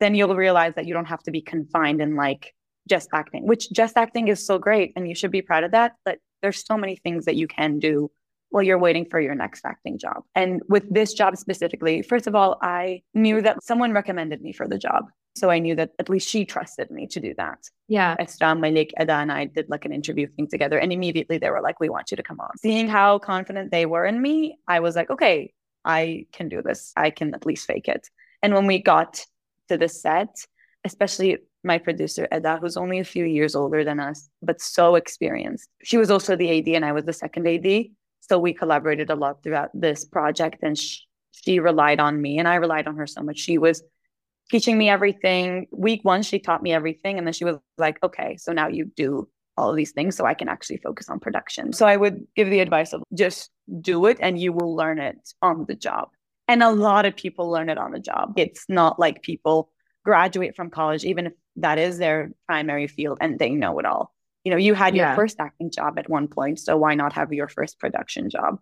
then 0.01 0.15
you'll 0.15 0.35
realize 0.35 0.75
that 0.75 0.87
you 0.87 0.95
don't 0.95 1.07
have 1.07 1.23
to 1.23 1.31
be 1.31 1.41
confined 1.41 2.01
in 2.01 2.17
like 2.17 2.55
just 2.89 3.09
acting, 3.13 3.47
which 3.47 3.71
just 3.71 3.97
acting 3.97 4.29
is 4.29 4.45
so 4.45 4.59
great 4.59 4.93
and 4.97 5.09
you 5.09 5.15
should 5.15 5.31
be 5.31 5.43
proud 5.43 5.65
of 5.65 5.71
that. 5.71 5.93
But 6.05 6.19
there's 6.43 6.65
so 6.67 6.77
many 6.77 6.97
things 6.97 7.25
that 7.27 7.37
you 7.37 7.47
can 7.47 7.79
do 7.79 8.11
while 8.51 8.63
you're 8.63 8.79
waiting 8.79 9.07
for 9.07 9.21
your 9.21 9.35
next 9.35 9.65
acting 9.65 9.99
job. 9.99 10.25
And 10.35 10.61
with 10.69 10.93
this 10.93 11.15
job 11.15 11.37
specifically, 11.37 12.03
first 12.03 12.27
of 12.27 12.35
all, 12.35 12.59
I 12.61 13.03
knew 13.15 13.41
that 13.41 13.63
someone 13.63 13.93
recommended 13.93 14.43
me 14.43 14.53
for 14.53 14.69
the 14.69 14.79
job. 14.79 15.07
So 15.37 15.49
I 15.49 15.61
knew 15.61 15.75
that 15.77 15.93
at 15.99 16.11
least 16.11 16.29
she 16.29 16.45
trusted 16.45 16.91
me 16.91 17.07
to 17.07 17.21
do 17.21 17.33
that. 17.39 17.59
Yeah. 17.89 18.17
Esra, 18.21 18.59
Malik, 18.59 18.93
Eda, 19.01 19.15
and 19.15 19.33
I 19.33 19.47
did 19.47 19.71
like 19.71 19.87
an 19.87 19.93
interview 19.93 20.27
thing 20.27 20.49
together. 20.49 20.79
And 20.79 20.93
immediately 20.93 21.39
they 21.39 21.49
were 21.49 21.63
like, 21.63 21.81
we 21.81 21.89
want 21.89 22.11
you 22.11 22.19
to 22.19 22.23
come 22.23 22.41
on. 22.41 22.51
Seeing 22.59 22.89
how 22.89 23.19
confident 23.19 23.71
they 23.71 23.87
were 23.87 24.05
in 24.05 24.21
me, 24.21 24.59
I 24.69 24.81
was 24.81 24.97
like, 24.97 25.09
okay, 25.09 25.55
I 25.85 26.27
can 26.33 26.49
do 26.49 26.63
this. 26.63 26.93
I 26.97 27.11
can 27.11 27.35
at 27.35 27.47
least 27.47 27.67
fake 27.67 27.89
it. 27.89 28.09
And 28.43 28.55
when 28.55 28.67
we 28.67 28.79
got 28.81 29.25
to 29.69 29.77
the 29.77 29.89
set, 29.89 30.47
especially 30.85 31.39
my 31.65 31.79
producer, 31.79 32.27
Eda, 32.35 32.59
who's 32.61 32.77
only 32.77 32.99
a 32.99 33.05
few 33.05 33.25
years 33.25 33.55
older 33.55 33.85
than 33.85 34.01
us, 34.01 34.29
but 34.43 34.61
so 34.61 34.97
experienced. 34.97 35.69
She 35.83 35.97
was 35.97 36.11
also 36.11 36.35
the 36.35 36.59
AD 36.59 36.69
and 36.69 36.85
I 36.85 36.93
was 36.93 37.05
the 37.05 37.13
second 37.13 37.47
AD. 37.47 37.87
So 38.21 38.39
we 38.39 38.53
collaborated 38.53 39.11
a 39.11 39.15
lot 39.15 39.43
throughout 39.43 39.71
this 39.75 40.05
project 40.05 40.63
and 40.63 40.77
she, 40.77 41.01
she 41.33 41.61
relied 41.61 42.01
on 42.01 42.21
me 42.21 42.39
and 42.39 42.49
I 42.49 42.57
relied 42.57 42.89
on 42.89 42.97
her 42.97 43.07
so 43.07 43.23
much. 43.23 43.39
She 43.39 43.59
was 43.59 43.83
teaching 44.51 44.77
me 44.77 44.89
everything. 44.89 45.67
Week 45.71 46.05
one, 46.05 46.23
she 46.23 46.39
taught 46.39 46.63
me 46.63 46.73
everything. 46.73 47.19
And 47.19 47.27
then 47.27 47.35
she 47.35 47.45
was 47.45 47.57
like, 47.79 48.03
okay, 48.03 48.37
so 48.37 48.53
now 48.53 48.69
you 48.69 48.87
do 48.97 49.29
all 49.57 49.71
of 49.71 49.77
these 49.77 49.93
things 49.93 50.17
so 50.17 50.25
I 50.25 50.35
can 50.35 50.49
actually 50.49 50.79
focus 50.79 51.09
on 51.09 51.21
production. 51.21 51.73
So 51.73 51.87
I 51.87 51.97
would 51.97 52.27
give 52.35 52.51
the 52.51 52.61
advice 52.61 52.93
of 52.93 53.03
just 53.15 53.51
do 53.81 54.07
it 54.07 54.19
and 54.21 54.39
you 54.39 54.53
will 54.53 54.75
learn 54.75 54.99
it 54.99 55.33
on 55.41 55.65
the 55.67 55.75
job. 55.75 56.09
And 56.49 56.63
a 56.63 56.71
lot 56.71 57.07
of 57.07 57.17
people 57.17 57.51
learn 57.51 57.69
it 57.69 57.79
on 57.79 57.93
the 57.93 58.01
job. 58.01 58.35
It's 58.37 58.65
not 58.69 58.99
like 58.99 59.23
people 59.23 59.71
graduate 60.05 60.57
from 60.57 60.71
college, 60.71 61.05
even 61.05 61.27
if 61.27 61.33
that 61.57 61.79
is 61.79 61.99
their 61.99 62.33
primary 62.47 62.89
field 62.89 63.19
and 63.21 63.39
they 63.39 63.51
know 63.51 63.79
it 63.79 63.87
all. 63.87 64.13
You 64.45 64.51
know, 64.51 64.59
you 64.59 64.75
had 64.75 64.97
your 64.97 65.07
yeah. 65.07 65.15
first 65.15 65.39
acting 65.39 65.71
job 65.71 65.99
at 65.99 66.11
one 66.11 66.27
point, 66.27 66.59
so 66.59 66.77
why 66.77 66.95
not 66.95 67.13
have 67.13 67.33
your 67.33 67.49
first 67.49 67.79
production 67.79 68.29
job? 68.29 68.59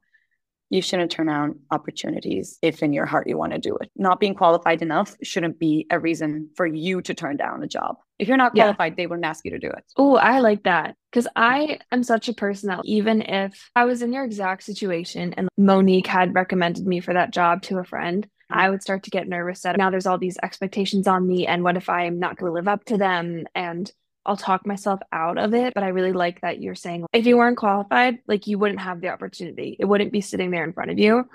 you 0.71 0.81
shouldn't 0.81 1.11
turn 1.11 1.27
down 1.27 1.59
opportunities 1.73 2.59
if 2.63 2.83
in 2.83 2.93
your 2.93 3.05
heart 3.05 3.29
you 3.29 3.37
want 3.37 3.53
to 3.53 3.59
do 3.59 3.77
it. 3.77 3.91
Not 3.97 4.21
being 4.21 4.37
qualified 4.37 4.83
enough 4.83 5.17
shouldn't 5.21 5.59
be 5.59 5.87
a 5.91 5.99
reason 5.99 6.49
for 6.55 6.65
you 6.65 7.03
to 7.03 7.13
turn 7.13 7.37
down 7.37 7.63
a 7.63 7.67
job. 7.67 7.97
If 8.21 8.29
you're 8.29 8.37
not 8.37 8.55
qualified, 8.55 8.93
yeah. 8.93 8.97
they 8.97 9.07
wouldn't 9.09 9.27
ask 9.27 9.45
you 9.45 9.51
to 9.51 9.59
do 9.59 9.67
it. 9.69 9.85
Oh, 9.97 10.15
I 10.15 10.39
like 10.39 10.63
that. 10.63 10.95
Because 11.11 11.27
I 11.35 11.81
am 11.91 12.05
such 12.05 12.29
a 12.29 12.35
person 12.35 12.69
that 12.69 12.83
even 12.85 13.23
if 13.23 13.71
I 13.75 13.85
was 13.85 14.01
in 14.03 14.13
your 14.13 14.25
exact 14.25 14.63
situation 14.63 15.35
and 15.35 15.49
Monique 15.57 16.07
had 16.07 16.35
recommended 16.35 16.87
me 16.87 17.01
for 17.01 17.15
that 17.15 17.33
job 17.33 17.63
to 17.63 17.79
a 17.79 17.85
friend, 17.85 18.29
I 18.49 18.71
would 18.71 18.83
start 18.83 19.05
to 19.05 19.11
get 19.11 19.29
nervous 19.29 19.63
that 19.63 19.77
now 19.77 19.91
there's 19.91 20.07
all 20.07 20.19
these 20.19 20.39
expectations 20.43 21.07
on 21.07 21.27
me. 21.27 21.47
And 21.47 21.63
what 21.65 21.77
if 21.77 21.89
I'm 21.89 22.19
not 22.19 22.37
going 22.37 22.51
to 22.51 22.55
live 22.55 22.69
up 22.69 22.85
to 22.87 22.97
them? 22.97 23.45
And 23.55 23.91
I'll 24.27 24.37
talk 24.37 24.67
myself 24.67 25.01
out 25.13 25.39
of 25.39 25.55
it. 25.55 25.75
But 25.75 25.85
I 25.85 25.89
really 25.89 26.13
like 26.13 26.41
that 26.43 26.61
you're 26.61 26.75
saying 26.75 27.07
if 27.13 27.27
you 27.27 27.37
weren't 27.37 27.57
qualified, 27.57 28.19
like 28.27 28.47
you 28.47 28.59
wouldn't 28.59 28.81
have 28.81 29.01
the 29.01 29.09
opportunity. 29.09 29.77
It 29.79 29.87
wouldn't 29.87 30.13
be 30.13 30.21
sitting 30.21 30.51
there 30.51 30.65
in 30.65 30.73
front 30.73 30.91
of 30.91 30.99
you 30.99 31.29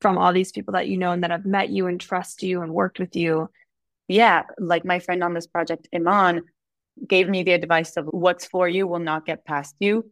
from 0.00 0.18
all 0.18 0.32
these 0.32 0.52
people 0.52 0.72
that 0.72 0.88
you 0.88 0.98
know 0.98 1.12
and 1.12 1.22
that 1.22 1.30
have 1.30 1.46
met 1.46 1.70
you 1.70 1.86
and 1.86 2.00
trust 2.00 2.42
you 2.42 2.62
and 2.62 2.72
worked 2.72 2.98
with 2.98 3.16
you. 3.16 3.48
Yeah. 4.08 4.42
Like 4.58 4.84
my 4.84 4.98
friend 4.98 5.22
on 5.22 5.32
this 5.32 5.46
project, 5.46 5.88
Iman, 5.94 6.44
gave 7.06 7.28
me 7.28 7.42
the 7.42 7.52
advice 7.52 7.96
of 7.96 8.06
what's 8.06 8.46
for 8.46 8.68
you 8.68 8.86
will 8.86 8.98
not 8.98 9.26
get 9.26 9.44
past 9.44 9.74
you. 9.80 10.10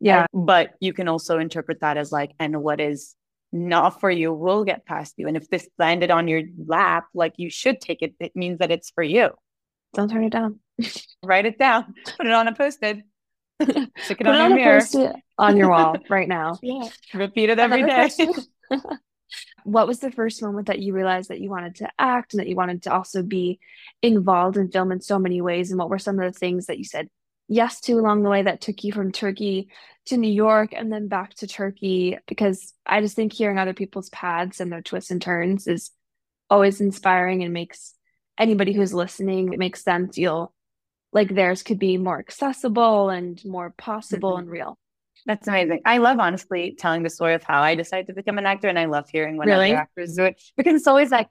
Yeah. 0.00 0.26
But 0.32 0.74
you 0.80 0.92
can 0.92 1.08
also 1.08 1.38
interpret 1.38 1.80
that 1.80 1.96
as 1.96 2.10
like, 2.10 2.32
and 2.38 2.62
what 2.62 2.80
is 2.80 3.14
not 3.52 4.00
for 4.00 4.10
you 4.10 4.32
will 4.32 4.64
get 4.64 4.86
past 4.86 5.14
you. 5.16 5.26
And 5.28 5.36
if 5.36 5.48
this 5.50 5.68
landed 5.78 6.10
on 6.10 6.28
your 6.28 6.42
lap, 6.66 7.06
like 7.14 7.34
you 7.36 7.50
should 7.50 7.80
take 7.80 8.00
it. 8.02 8.14
It 8.20 8.34
means 8.34 8.58
that 8.58 8.70
it's 8.70 8.90
for 8.90 9.02
you. 9.02 9.30
Don't 9.94 10.08
turn 10.10 10.24
it 10.24 10.30
down. 10.30 10.60
Write 11.22 11.46
it 11.46 11.58
down, 11.58 11.94
put 12.16 12.26
it 12.26 12.32
on 12.32 12.48
a 12.48 12.54
post-it, 12.54 12.98
stick 13.62 14.20
it 14.20 14.24
Put 14.24 14.26
on 14.26 14.52
it 14.52 14.60
your 14.60 14.78
on 14.80 14.88
mirror. 14.92 15.14
on 15.36 15.56
your 15.56 15.68
wall 15.68 15.96
right 16.08 16.28
now. 16.28 16.58
Yeah. 16.62 16.88
Repeat 17.12 17.50
it 17.50 17.58
every 17.58 17.82
Another 17.82 18.08
day. 18.08 18.78
What 19.64 19.86
was 19.86 20.00
the 20.00 20.10
first 20.10 20.42
moment 20.42 20.66
that 20.66 20.80
you 20.80 20.92
realized 20.94 21.30
that 21.30 21.40
you 21.40 21.50
wanted 21.50 21.76
to 21.76 21.90
act 21.98 22.34
and 22.34 22.40
that 22.40 22.48
you 22.48 22.56
wanted 22.56 22.82
to 22.84 22.92
also 22.92 23.22
be 23.22 23.58
involved 24.02 24.56
in 24.56 24.70
film 24.70 24.92
in 24.92 25.00
so 25.00 25.18
many 25.18 25.40
ways? 25.40 25.70
And 25.70 25.78
what 25.78 25.90
were 25.90 25.98
some 25.98 26.18
of 26.18 26.32
the 26.32 26.38
things 26.38 26.66
that 26.66 26.78
you 26.78 26.84
said 26.84 27.08
yes 27.48 27.80
to 27.82 27.92
along 27.94 28.22
the 28.22 28.30
way 28.30 28.42
that 28.42 28.60
took 28.60 28.84
you 28.84 28.92
from 28.92 29.12
Turkey 29.12 29.68
to 30.06 30.16
New 30.16 30.32
York 30.32 30.70
and 30.72 30.92
then 30.92 31.08
back 31.08 31.34
to 31.34 31.46
Turkey? 31.46 32.18
Because 32.26 32.72
I 32.84 33.00
just 33.00 33.16
think 33.16 33.32
hearing 33.32 33.58
other 33.58 33.74
people's 33.74 34.08
paths 34.10 34.60
and 34.60 34.72
their 34.72 34.82
twists 34.82 35.10
and 35.10 35.22
turns 35.22 35.66
is 35.66 35.90
always 36.48 36.80
inspiring 36.80 37.42
and 37.44 37.52
makes 37.52 37.94
anybody 38.38 38.72
who's 38.72 38.94
listening, 38.94 39.52
it 39.52 39.58
makes 39.58 39.82
them 39.84 40.10
feel 40.10 40.52
like 41.12 41.34
theirs 41.34 41.62
could 41.62 41.78
be 41.78 41.98
more 41.98 42.18
accessible 42.18 43.10
and 43.10 43.44
more 43.44 43.70
possible 43.70 44.34
Mhm. 44.34 44.38
and 44.38 44.50
real. 44.50 44.78
That's 45.26 45.46
amazing. 45.46 45.80
I 45.84 45.98
love 45.98 46.18
honestly 46.18 46.76
telling 46.78 47.02
the 47.02 47.10
story 47.10 47.34
of 47.34 47.42
how 47.42 47.62
I 47.62 47.74
decided 47.74 48.06
to 48.08 48.14
become 48.14 48.38
an 48.38 48.46
actor, 48.46 48.68
and 48.68 48.78
I 48.78 48.86
love 48.86 49.08
hearing 49.10 49.36
when 49.36 49.48
Really? 49.48 49.72
other 49.72 49.80
actors 49.82 50.14
do 50.14 50.24
it 50.24 50.40
because 50.56 50.74
it's 50.74 50.86
always 50.86 51.10
like 51.10 51.28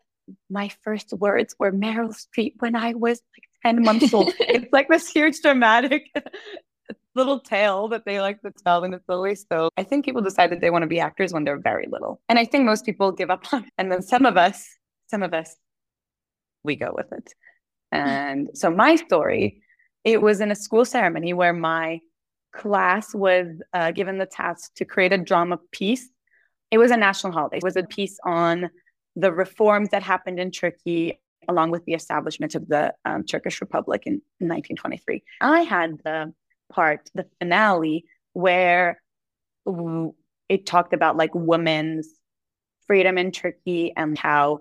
my 0.50 0.70
first 0.84 1.12
words 1.14 1.56
were 1.58 1.72
Meryl 1.72 2.14
Streep 2.16 2.54
when 2.60 2.76
I 2.76 2.94
was 2.94 3.22
like 3.36 3.50
ten 3.64 3.84
months 3.84 4.14
old. 4.14 4.32
it's 4.40 4.72
like 4.72 4.88
this 4.90 5.08
huge 5.08 5.42
dramatic 5.42 6.04
little 7.16 7.40
tale 7.40 7.88
that 7.90 8.06
they 8.06 8.22
like 8.22 8.42
to 8.42 8.52
tell, 8.64 8.84
and 8.84 8.94
it's 8.94 9.10
always 9.10 9.46
so. 9.52 9.70
I 9.78 9.84
think 9.84 10.06
people 10.06 10.22
decide 10.22 10.52
that 10.52 10.62
they 10.62 10.70
want 10.70 10.84
to 10.84 10.88
be 10.88 11.00
actors 11.00 11.34
when 11.34 11.44
they're 11.44 11.60
very 11.60 11.88
little, 11.90 12.22
and 12.30 12.38
I 12.38 12.46
think 12.46 12.66
most 12.66 12.86
people 12.86 13.12
give 13.12 13.32
up 13.32 13.52
on 13.54 13.64
it. 13.66 13.72
And 13.78 13.92
then 13.92 14.02
some 14.02 14.26
of 14.26 14.38
us, 14.38 14.68
some 15.08 15.24
of 15.24 15.34
us, 15.34 15.56
we 16.64 16.76
go 16.76 16.92
with 16.96 17.12
it. 17.12 17.34
And 17.92 18.50
so 18.54 18.70
my 18.70 18.96
story, 18.98 19.64
it 20.04 20.22
was 20.22 20.42
in 20.42 20.52
a 20.52 20.56
school 20.56 20.86
ceremony 20.86 21.34
where 21.34 21.54
my 21.54 22.02
class 22.52 23.14
was 23.14 23.48
uh, 23.74 23.92
given 23.92 24.18
the 24.18 24.26
task 24.26 24.74
to 24.76 24.86
create 24.86 25.14
a 25.14 25.18
drama 25.18 25.60
piece. 25.72 26.10
It 26.72 26.78
was 26.78 26.92
a 26.92 26.98
national 26.98 27.34
holiday. 27.34 27.58
It 27.58 27.64
was 27.64 27.76
a 27.76 27.84
piece 27.84 28.20
on 28.24 28.70
the 29.16 29.32
reforms 29.32 29.90
that 29.90 30.04
happened 30.04 30.40
in 30.40 30.52
Turkey 30.52 31.20
along 31.48 31.72
with 31.72 31.84
the 31.86 31.94
establishment 31.94 32.54
of 32.56 32.68
the 32.68 32.94
um, 33.06 33.24
Turkish 33.24 33.60
Republic 33.60 34.04
in, 34.06 34.14
in 34.40 34.48
1923. 34.48 35.24
I 35.42 35.62
had 35.62 35.98
the 36.04 36.34
part, 36.72 37.10
the 37.16 37.26
finale, 37.40 38.06
where 38.34 39.02
it 40.48 40.66
talked 40.66 40.94
about 40.94 41.18
like 41.18 41.34
women's 41.34 42.08
freedom 42.86 43.18
in 43.18 43.32
Turkey 43.32 43.94
and 43.96 44.18
how 44.18 44.60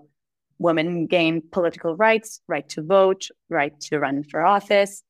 women 0.57 1.05
gained 1.05 1.51
political 1.51 1.95
rights, 1.95 2.41
right 2.47 2.67
to 2.69 2.81
vote, 2.81 3.27
right 3.49 3.79
to 3.81 3.99
run 3.99 4.23
for 4.23 4.45
office. 4.45 5.03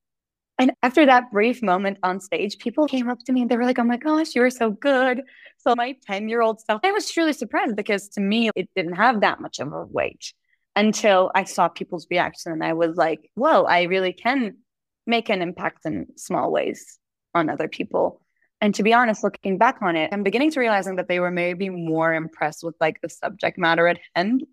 And 0.60 0.74
after 0.84 1.06
that 1.06 1.32
brief 1.32 1.64
moment 1.64 2.00
on 2.04 2.20
stage, 2.20 2.58
people 2.58 2.86
came 2.86 3.10
up 3.10 3.20
to 3.26 3.32
me 3.32 3.42
and 3.42 3.50
they 3.50 3.56
were 3.56 3.64
like, 3.64 3.80
oh 3.80 3.84
my 3.86 3.96
gosh, 3.96 4.36
you 4.36 4.42
were 4.42 4.50
so 4.50 4.72
good. 4.72 5.24
So 5.58 5.74
my 5.76 5.96
10 6.06 6.28
year 6.28 6.42
old 6.42 6.60
self, 6.60 6.82
I 6.84 6.92
was 6.92 7.10
truly 7.10 7.32
surprised 7.32 7.78
because 7.78 8.10
to 8.10 8.22
me, 8.22 8.52
it 8.56 8.70
didn't 8.76 8.96
have 8.96 9.22
that 9.22 9.40
much 9.40 9.60
of 9.60 9.72
a 9.72 9.86
weight 9.86 10.34
until 10.76 11.32
I 11.34 11.46
saw 11.46 11.70
people's 11.70 12.08
reaction. 12.12 12.52
And 12.52 12.64
I 12.64 12.74
was 12.74 12.98
like, 12.98 13.32
whoa, 13.36 13.64
I 13.64 13.84
really 13.84 14.12
can 14.12 14.58
make 15.08 15.30
an 15.30 15.42
impact 15.42 15.86
in 15.86 16.08
small 16.18 16.52
ways 16.52 17.00
on 17.34 17.50
other 17.50 17.70
people. 17.70 18.22
And 18.60 18.76
to 18.76 18.84
be 18.84 18.94
honest, 18.94 19.24
looking 19.24 19.58
back 19.58 19.78
on 19.82 19.96
it, 19.96 20.10
I'm 20.12 20.24
beginning 20.24 20.52
to 20.52 20.60
realizing 20.60 20.98
that 20.98 21.08
they 21.08 21.22
were 21.22 21.32
maybe 21.32 21.70
more 21.70 22.14
impressed 22.14 22.66
with 22.66 22.76
like 22.82 23.00
the 23.02 23.08
subject 23.08 23.58
matter 23.58 23.88
at 23.88 24.00
hand 24.14 24.44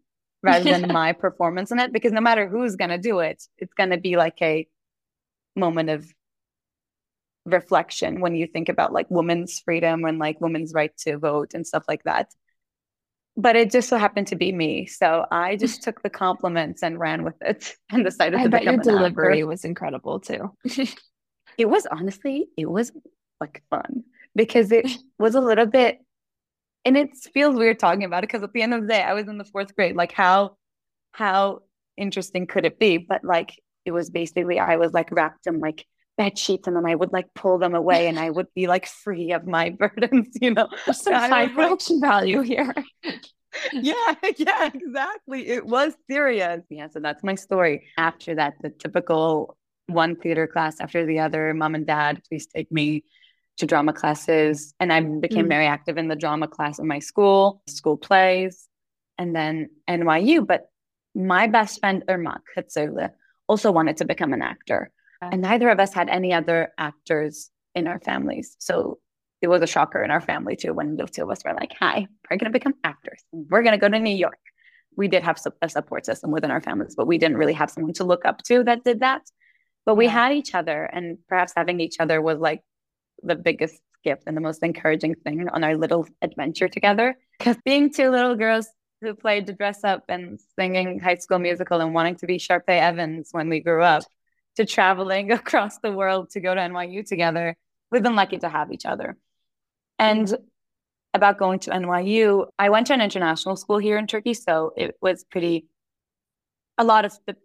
rather 0.45 0.65
than 0.65 0.87
my 0.93 1.13
performance 1.13 1.73
in 1.73 1.81
it. 1.81 1.93
Because 1.93 2.13
no 2.13 2.21
matter 2.21 2.49
who's 2.49 2.77
going 2.77 2.91
to 2.91 2.99
do 2.99 3.19
it, 3.19 3.43
it's 3.59 3.75
going 3.75 3.91
to 3.91 3.99
be 3.99 4.17
like 4.17 4.41
a 4.41 4.69
moment 5.57 5.91
of 5.91 6.07
reflection 7.45 8.21
when 8.21 8.35
you 8.35 8.47
think 8.47 8.69
about 8.69 8.93
like 8.93 9.07
women's 9.11 9.61
freedom 9.61 10.05
and 10.05 10.19
like 10.19 10.41
women's 10.41 10.75
right 10.75 10.97
to 10.99 11.17
vote 11.17 11.55
and 11.55 11.67
stuff 11.67 11.85
like 11.89 12.03
that. 12.05 12.33
But 13.37 13.55
it 13.55 13.71
just 13.71 13.89
so 13.89 13.99
happened 13.99 14.29
to 14.29 14.37
be 14.37 14.51
me. 14.51 14.87
So 14.87 15.27
I 15.31 15.57
just 15.57 15.83
took 15.83 16.03
the 16.03 16.11
compliments 16.11 16.83
and 16.83 16.99
ran 16.99 17.23
with 17.23 17.41
it 17.43 17.75
and 17.91 18.05
decided 18.05 18.41
I 18.41 18.45
to 18.45 18.49
bet 18.49 18.65
your 18.65 18.79
delivery 18.79 19.45
was 19.45 19.65
incredible 19.65 20.21
too. 20.21 20.53
It 21.59 21.71
was 21.71 21.87
honestly, 21.87 22.49
it 22.57 22.71
was 22.71 22.93
like 23.41 23.63
fun 23.71 24.05
because 24.35 24.73
it 24.73 24.87
was 25.19 25.35
a 25.35 25.41
little 25.41 25.67
bit, 25.67 25.99
and 26.85 26.97
it 26.97 27.17
feels 27.33 27.57
weird 27.57 27.79
talking 27.79 28.05
about 28.05 28.25
it 28.25 28.29
because 28.29 28.43
at 28.43 28.53
the 28.53 28.63
end 28.63 28.75
of 28.75 28.83
the 28.83 28.89
day, 28.89 29.03
I 29.03 29.15
was 29.15 29.27
in 29.27 29.39
the 29.39 29.45
fourth 29.45 29.75
grade. 29.75 29.97
Like 29.97 30.13
how, 30.13 30.57
how 31.13 31.63
interesting 31.97 32.47
could 32.47 32.67
it 32.67 32.79
be? 32.79 32.99
But 32.99 33.25
like 33.25 33.59
it 33.87 33.93
was 33.93 34.11
basically, 34.11 34.59
I 34.59 34.77
was 34.77 34.93
like 34.93 35.11
wrapped 35.11 35.47
in 35.47 35.61
like 35.61 35.87
bed 36.19 36.37
sheets 36.39 36.67
and 36.67 36.77
then 36.77 36.87
I 36.87 36.95
would 36.95 37.13
like 37.13 37.33
pull 37.35 37.59
them 37.59 37.75
away 37.75 38.09
and 38.09 38.19
I 38.19 38.31
would 38.31 38.49
be 38.55 38.67
like 38.67 38.87
free 38.87 39.33
of 39.33 39.47
my 39.47 39.71
burdens, 39.79 40.37
you 40.41 40.53
know? 40.53 40.69
There's 40.85 41.03
some 41.03 41.15
I 41.15 41.29
high 41.29 41.49
production 41.49 42.01
value 42.01 42.41
here. 42.41 42.75
yeah, 43.73 44.15
yeah, 44.37 44.71
exactly. 44.75 45.49
It 45.49 45.65
was 45.65 45.95
serious. 46.11 46.63
Yeah, 46.69 46.89
so 46.89 47.01
that's 47.01 47.23
my 47.23 47.35
story. 47.37 47.87
After 47.97 48.35
that, 48.35 48.55
the 48.61 48.71
typical 48.71 49.57
one 49.87 50.17
theater 50.17 50.47
class 50.47 50.81
after 50.81 51.07
the 51.07 51.21
other, 51.21 51.55
mom 51.55 51.75
and 51.75 51.87
dad, 51.87 52.21
please 52.29 52.47
take 52.47 52.71
me 52.73 53.05
to 53.59 53.67
drama 53.67 53.93
classes. 53.93 54.75
And 54.81 54.93
I 54.93 55.01
became 55.01 55.47
Mm. 55.47 55.51
very 55.57 55.67
active 55.67 55.97
in 55.97 56.09
the 56.09 56.17
drama 56.17 56.49
class 56.49 56.79
in 56.79 56.87
my 56.87 56.99
school, 56.99 57.63
school 57.69 57.97
plays, 57.97 58.69
and 59.17 59.35
then 59.35 59.71
NYU. 59.89 60.47
But 60.47 60.69
my 61.15 61.47
best 61.47 61.81
friend, 61.81 62.05
Irmak 62.09 62.41
Hatzoglu, 62.57 63.11
also 63.49 63.71
wanted 63.73 63.99
to 63.99 64.05
become 64.05 64.33
an 64.33 64.43
actor. 64.43 64.91
And 65.23 65.43
neither 65.43 65.69
of 65.71 65.81
us 65.81 65.95
had 65.95 66.09
any 66.09 66.33
other 66.33 66.73
actors 66.79 67.51
in 67.75 67.87
our 67.87 67.99
families. 68.01 68.57
So 68.59 68.99
it 69.43 69.49
was 69.49 69.63
a 69.63 69.67
shocker 69.67 70.03
in 70.03 70.11
our 70.11 70.21
family 70.21 70.57
too 70.57 70.73
when 70.73 70.97
the 70.97 71.07
two 71.07 71.23
of 71.23 71.31
us 71.31 71.43
were 71.45 71.55
like, 71.55 71.73
hi, 71.79 72.07
we're 72.31 72.37
going 72.37 72.53
to 72.53 72.59
become 72.59 72.75
actors. 72.85 73.23
We're 73.33 73.63
going 73.63 73.73
to 73.73 73.81
go 73.81 73.89
to 73.89 73.99
New 73.99 74.15
York. 74.15 74.39
We 74.97 75.09
did 75.09 75.23
have 75.23 75.39
a 75.63 75.69
support 75.69 76.07
system 76.07 76.31
within 76.31 76.51
our 76.51 76.61
families, 76.61 76.95
but 76.97 77.07
we 77.07 77.19
didn't 77.19 77.37
really 77.37 77.53
have 77.53 77.71
someone 77.71 77.93
to 77.95 78.05
look 78.05 78.25
up 78.25 78.43
to 78.45 78.65
that 78.65 78.85
did 78.85 79.01
that. 79.01 79.23
But 79.85 79.97
we 79.97 80.09
had 80.09 80.33
each 80.33 80.55
other, 80.55 80.85
and 80.85 81.19
perhaps 81.29 81.53
having 81.55 81.81
each 81.81 82.01
other 82.01 82.21
was 82.21 82.39
like 82.39 82.63
the 83.23 83.37
biggest 83.37 83.79
gift 84.03 84.23
and 84.27 84.37
the 84.37 84.41
most 84.41 84.63
encouraging 84.63 85.15
thing 85.15 85.49
on 85.49 85.63
our 85.63 85.77
little 85.77 86.09
adventure 86.23 86.69
together. 86.69 87.17
Because 87.39 87.57
being 87.65 87.93
two 87.93 88.11
little 88.11 88.35
girls 88.35 88.67
who 89.07 89.15
played 89.15 89.47
to 89.47 89.53
dress 89.53 89.85
up 89.85 90.05
and 90.09 90.41
singing 90.59 90.99
High 90.99 91.15
School 91.15 91.39
Musical 91.39 91.81
and 91.81 91.95
wanting 91.95 92.17
to 92.17 92.27
be 92.27 92.39
Sharpay 92.39 92.81
Evans 92.81 93.29
when 93.31 93.49
we 93.49 93.61
grew 93.61 93.83
up, 93.83 94.03
to 94.57 94.65
traveling 94.65 95.31
across 95.41 95.79
the 95.79 95.93
world 95.93 96.31
to 96.31 96.41
go 96.41 96.55
to 96.55 96.61
NYU 96.61 97.07
together, 97.07 97.57
we've 97.91 98.03
been 98.03 98.17
lucky 98.17 98.39
to 98.39 98.49
have 98.49 98.73
each 98.73 98.85
other. 98.85 99.17
And 99.99 100.35
about 101.15 101.39
going 101.39 101.61
to 101.61 101.71
NYU, 101.71 102.49
I 102.59 102.69
went 102.71 102.89
to 102.89 102.95
an 102.95 103.01
international 103.01 103.57
school 103.57 103.79
here 103.79 103.97
in 103.97 104.07
Turkey, 104.07 104.35
so 104.35 104.73
it 104.77 104.97
was 105.01 105.25
pretty. 105.25 105.67
A 106.79 106.85
lot 106.85 107.07
of 107.07 107.19
the 107.27 107.37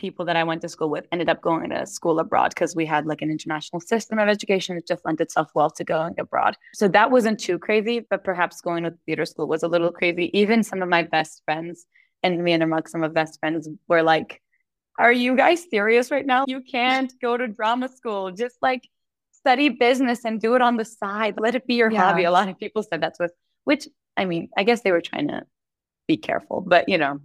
people 0.00 0.24
that 0.24 0.36
I 0.36 0.42
went 0.44 0.62
to 0.62 0.68
school 0.68 0.90
with 0.90 1.06
ended 1.12 1.28
up 1.28 1.40
going 1.42 1.70
to 1.70 1.86
school 1.86 2.18
abroad 2.18 2.50
because 2.54 2.74
we 2.74 2.86
had 2.86 3.06
like 3.06 3.22
an 3.22 3.30
international 3.30 3.80
system 3.80 4.18
of 4.18 4.28
education. 4.28 4.76
It 4.76 4.86
just 4.88 5.04
lent 5.04 5.20
itself 5.20 5.50
well 5.54 5.70
to 5.70 5.84
going 5.84 6.14
abroad. 6.18 6.56
So 6.74 6.88
that 6.88 7.10
wasn't 7.10 7.38
too 7.38 7.58
crazy, 7.58 8.00
but 8.10 8.24
perhaps 8.24 8.60
going 8.60 8.84
to 8.84 8.94
theater 9.06 9.26
school 9.26 9.46
was 9.46 9.62
a 9.62 9.68
little 9.68 9.92
crazy. 9.92 10.30
Even 10.36 10.62
some 10.62 10.82
of 10.82 10.88
my 10.88 11.02
best 11.02 11.42
friends 11.44 11.84
and 12.22 12.42
me 12.42 12.52
and 12.52 12.62
among 12.62 12.86
some 12.86 13.02
of 13.04 13.14
best 13.14 13.38
friends 13.40 13.68
were 13.88 14.02
like, 14.02 14.40
Are 14.98 15.12
you 15.12 15.36
guys 15.36 15.64
serious 15.70 16.10
right 16.10 16.26
now? 16.26 16.44
You 16.48 16.62
can't 16.62 17.12
go 17.20 17.36
to 17.36 17.46
drama 17.46 17.88
school. 17.88 18.32
Just 18.32 18.56
like 18.62 18.88
study 19.32 19.68
business 19.68 20.24
and 20.24 20.40
do 20.40 20.54
it 20.54 20.62
on 20.62 20.76
the 20.76 20.84
side. 20.84 21.34
Let 21.38 21.54
it 21.54 21.66
be 21.66 21.74
your 21.74 21.90
Yeah. 21.90 22.04
hobby. 22.04 22.24
A 22.24 22.30
lot 22.30 22.48
of 22.48 22.58
people 22.58 22.82
said 22.82 23.00
that's 23.00 23.18
what, 23.20 23.30
which 23.64 23.86
I 24.16 24.24
mean, 24.24 24.48
I 24.56 24.64
guess 24.64 24.80
they 24.82 24.92
were 24.92 25.00
trying 25.00 25.28
to 25.28 25.42
be 26.06 26.16
careful, 26.16 26.60
but 26.60 26.88
you 26.88 26.98
know, 26.98 27.20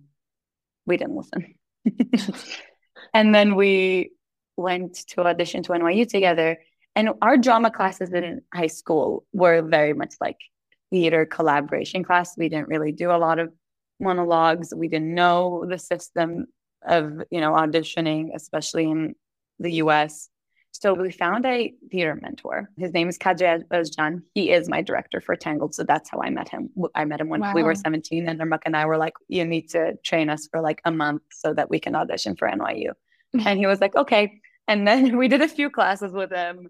we 0.86 0.98
didn't 0.98 1.16
listen. 1.16 1.56
and 3.14 3.34
then 3.34 3.56
we 3.56 4.12
went 4.58 4.96
to 5.10 5.22
audition 5.22 5.64
to 5.64 5.74
NYU 5.74 6.08
together. 6.08 6.58
And 6.96 7.10
our 7.22 7.38
drama 7.38 7.72
classes 7.72 8.12
in 8.14 8.42
high 8.54 8.68
school 8.68 9.26
were 9.34 9.62
very 9.62 9.94
much 9.94 10.16
like 10.22 10.38
theater 10.92 11.26
collaboration 11.26 12.04
class. 12.04 12.38
We 12.38 12.50
didn't 12.50 12.70
really 12.70 12.92
do 12.92 13.12
a 13.12 13.18
lot 13.18 13.40
of 13.40 13.52
monologues. 14.00 14.74
We 14.76 14.88
didn't 14.88 15.14
know 15.14 15.66
the 15.68 15.78
system 15.78 16.46
of, 16.86 17.24
you 17.32 17.42
know, 17.42 17.52
auditioning, 17.52 18.30
especially 18.34 18.86
in 18.90 19.16
the 19.60 19.74
US. 19.84 20.30
So 20.82 20.94
we 20.94 21.10
found 21.10 21.46
a 21.46 21.74
theater 21.90 22.20
mentor. 22.22 22.70
His 22.78 22.92
name 22.94 23.08
is 23.08 23.18
Kadri 23.18 23.64
Özcan. 23.70 24.24
He 24.34 24.52
is 24.52 24.68
my 24.68 24.82
director 24.82 25.22
for 25.22 25.36
Tangled. 25.38 25.74
So 25.74 25.84
that's 25.84 26.10
how 26.10 26.20
I 26.22 26.30
met 26.30 26.50
him. 26.50 26.70
I 26.94 27.06
met 27.06 27.22
him 27.22 27.30
when 27.30 27.42
we 27.54 27.64
were 27.64 27.76
17 27.76 28.28
and 28.28 28.40
Irmak 28.42 28.60
and 28.66 28.76
I 28.76 28.86
were 28.86 28.98
like, 28.98 29.14
you 29.30 29.46
need 29.46 29.70
to 29.70 29.96
train 30.04 30.30
us 30.30 30.48
for 30.48 30.60
like 30.60 30.82
a 30.84 30.92
month 30.92 31.22
so 31.32 31.54
that 31.54 31.70
we 31.70 31.80
can 31.80 31.96
audition 31.96 32.36
for 32.36 32.50
NYU. 32.50 32.92
and 33.46 33.58
he 33.58 33.68
was 33.68 33.80
like, 33.80 33.96
okay. 33.96 34.42
And 34.68 34.86
then 34.86 35.18
we 35.22 35.30
did 35.30 35.42
a 35.42 35.48
few 35.48 35.70
classes 35.70 36.12
with 36.12 36.32
him. 36.32 36.68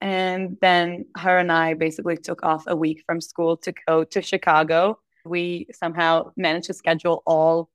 And 0.00 0.56
then 0.60 1.06
her 1.16 1.36
and 1.36 1.50
I 1.50 1.74
basically 1.74 2.16
took 2.16 2.44
off 2.44 2.64
a 2.68 2.76
week 2.76 3.02
from 3.06 3.20
school 3.20 3.56
to 3.58 3.72
go 3.88 4.04
to 4.04 4.22
Chicago. 4.22 5.00
We 5.24 5.66
somehow 5.72 6.30
managed 6.36 6.66
to 6.68 6.74
schedule 6.74 7.24
all 7.26 7.70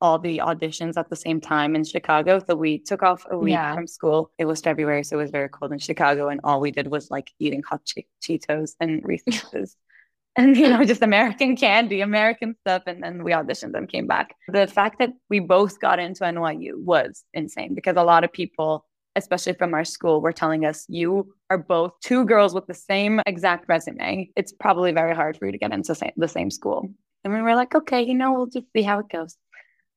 all 0.00 0.18
the 0.18 0.38
auditions 0.38 0.96
at 0.96 1.08
the 1.08 1.16
same 1.16 1.40
time 1.40 1.74
in 1.74 1.84
Chicago. 1.84 2.40
So 2.46 2.54
we 2.54 2.78
took 2.78 3.02
off 3.02 3.26
a 3.30 3.38
week 3.38 3.52
yeah. 3.52 3.74
from 3.74 3.86
school. 3.86 4.30
It 4.38 4.44
was 4.44 4.60
February, 4.60 5.04
so 5.04 5.18
it 5.18 5.22
was 5.22 5.30
very 5.30 5.48
cold 5.48 5.72
in 5.72 5.78
Chicago, 5.78 6.28
and 6.28 6.40
all 6.44 6.60
we 6.60 6.70
did 6.70 6.88
was 6.88 7.10
like 7.10 7.30
eating 7.38 7.62
hot 7.62 7.84
che- 7.84 8.06
Cheetos 8.22 8.74
and 8.80 9.02
Reese's. 9.04 9.76
and 10.36 10.56
you 10.56 10.68
know 10.68 10.84
just 10.84 11.02
american 11.02 11.56
candy 11.56 12.00
american 12.00 12.54
stuff 12.60 12.82
and 12.86 13.02
then 13.02 13.24
we 13.24 13.32
auditioned 13.32 13.74
and 13.74 13.88
came 13.88 14.06
back 14.06 14.34
the 14.48 14.66
fact 14.66 14.98
that 14.98 15.10
we 15.30 15.40
both 15.40 15.80
got 15.80 15.98
into 15.98 16.24
nyu 16.24 16.72
was 16.76 17.24
insane 17.32 17.74
because 17.74 17.96
a 17.96 18.02
lot 18.02 18.22
of 18.22 18.32
people 18.32 18.84
especially 19.16 19.54
from 19.54 19.72
our 19.72 19.84
school 19.84 20.20
were 20.20 20.32
telling 20.32 20.66
us 20.66 20.84
you 20.88 21.34
are 21.48 21.56
both 21.56 21.92
two 22.02 22.24
girls 22.26 22.52
with 22.52 22.66
the 22.66 22.74
same 22.74 23.20
exact 23.26 23.66
resume 23.68 24.30
it's 24.36 24.52
probably 24.52 24.92
very 24.92 25.14
hard 25.14 25.36
for 25.36 25.46
you 25.46 25.52
to 25.52 25.58
get 25.58 25.72
into 25.72 26.12
the 26.16 26.28
same 26.28 26.50
school 26.50 26.88
and 27.24 27.32
we 27.32 27.40
were 27.40 27.54
like 27.54 27.74
okay 27.74 28.02
you 28.02 28.14
know 28.14 28.32
we'll 28.32 28.46
just 28.46 28.66
see 28.74 28.82
how 28.82 28.98
it 28.98 29.08
goes 29.08 29.36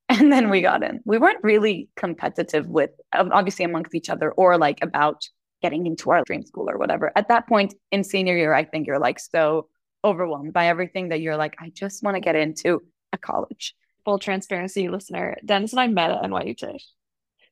and 0.20 0.32
then 0.32 0.50
we 0.50 0.62
got 0.62 0.84
in 0.84 1.00
we 1.06 1.18
weren't 1.18 1.44
really 1.44 1.90
competitive 1.96 2.68
with 2.68 2.92
obviously 3.14 3.66
amongst 3.66 3.96
each 3.96 4.10
other 4.10 4.32
or 4.32 4.58
like 4.58 4.80
about 4.82 5.28
getting 5.62 5.86
into 5.86 6.10
our 6.10 6.24
dream 6.24 6.46
school 6.46 6.70
or 6.70 6.78
whatever 6.78 7.12
at 7.16 7.28
that 7.28 7.48
point 7.48 7.74
in 7.92 8.04
senior 8.04 8.36
year 8.36 8.54
i 8.54 8.64
think 8.64 8.88
you're 8.88 9.00
like 9.00 9.20
so 9.20 9.68
overwhelmed 10.04 10.54
by 10.54 10.68
everything 10.68 11.10
that 11.10 11.22
you're 11.22 11.38
like, 11.38 11.56
I 11.60 11.70
just 11.70 12.04
want 12.04 12.16
to 12.16 12.22
get 12.22 12.36
into 12.36 12.82
a 13.14 13.18
college. 13.18 13.76
Full 14.06 14.20
transparency, 14.20 14.90
listener. 14.90 15.38
Deniz 15.46 15.74
and 15.74 15.80
I 15.80 15.88
met 15.88 16.12
at 16.12 16.24
NYU 16.24 16.58
too. 16.58 16.78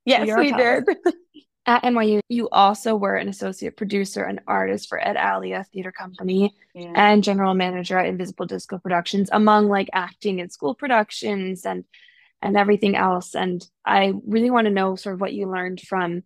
Yes, 0.05 0.27
we, 0.27 0.51
we 0.51 0.51
did. 0.53 0.85
at 1.65 1.83
NYU, 1.83 2.21
you 2.29 2.47
also 2.49 2.95
were 2.95 3.15
an 3.15 3.27
associate 3.27 3.75
producer 3.75 4.23
and 4.23 4.39
artist 4.47 4.87
for 4.87 4.99
Et 4.99 5.17
Alia 5.17 5.65
Theater 5.73 5.91
Company 5.91 6.55
yeah. 6.73 6.93
and 6.95 7.23
general 7.23 7.53
manager 7.53 7.97
at 7.97 8.05
Invisible 8.05 8.45
Disco 8.45 8.77
Productions, 8.77 9.29
among 9.31 9.67
like 9.67 9.89
acting 9.93 10.39
and 10.39 10.51
school 10.51 10.73
productions 10.73 11.65
and 11.65 11.83
and 12.41 12.57
everything 12.57 12.95
else. 12.95 13.35
And 13.35 13.65
I 13.85 14.13
really 14.25 14.49
want 14.49 14.65
to 14.65 14.73
know 14.73 14.95
sort 14.95 15.15
of 15.15 15.21
what 15.21 15.33
you 15.33 15.49
learned 15.49 15.81
from 15.81 16.23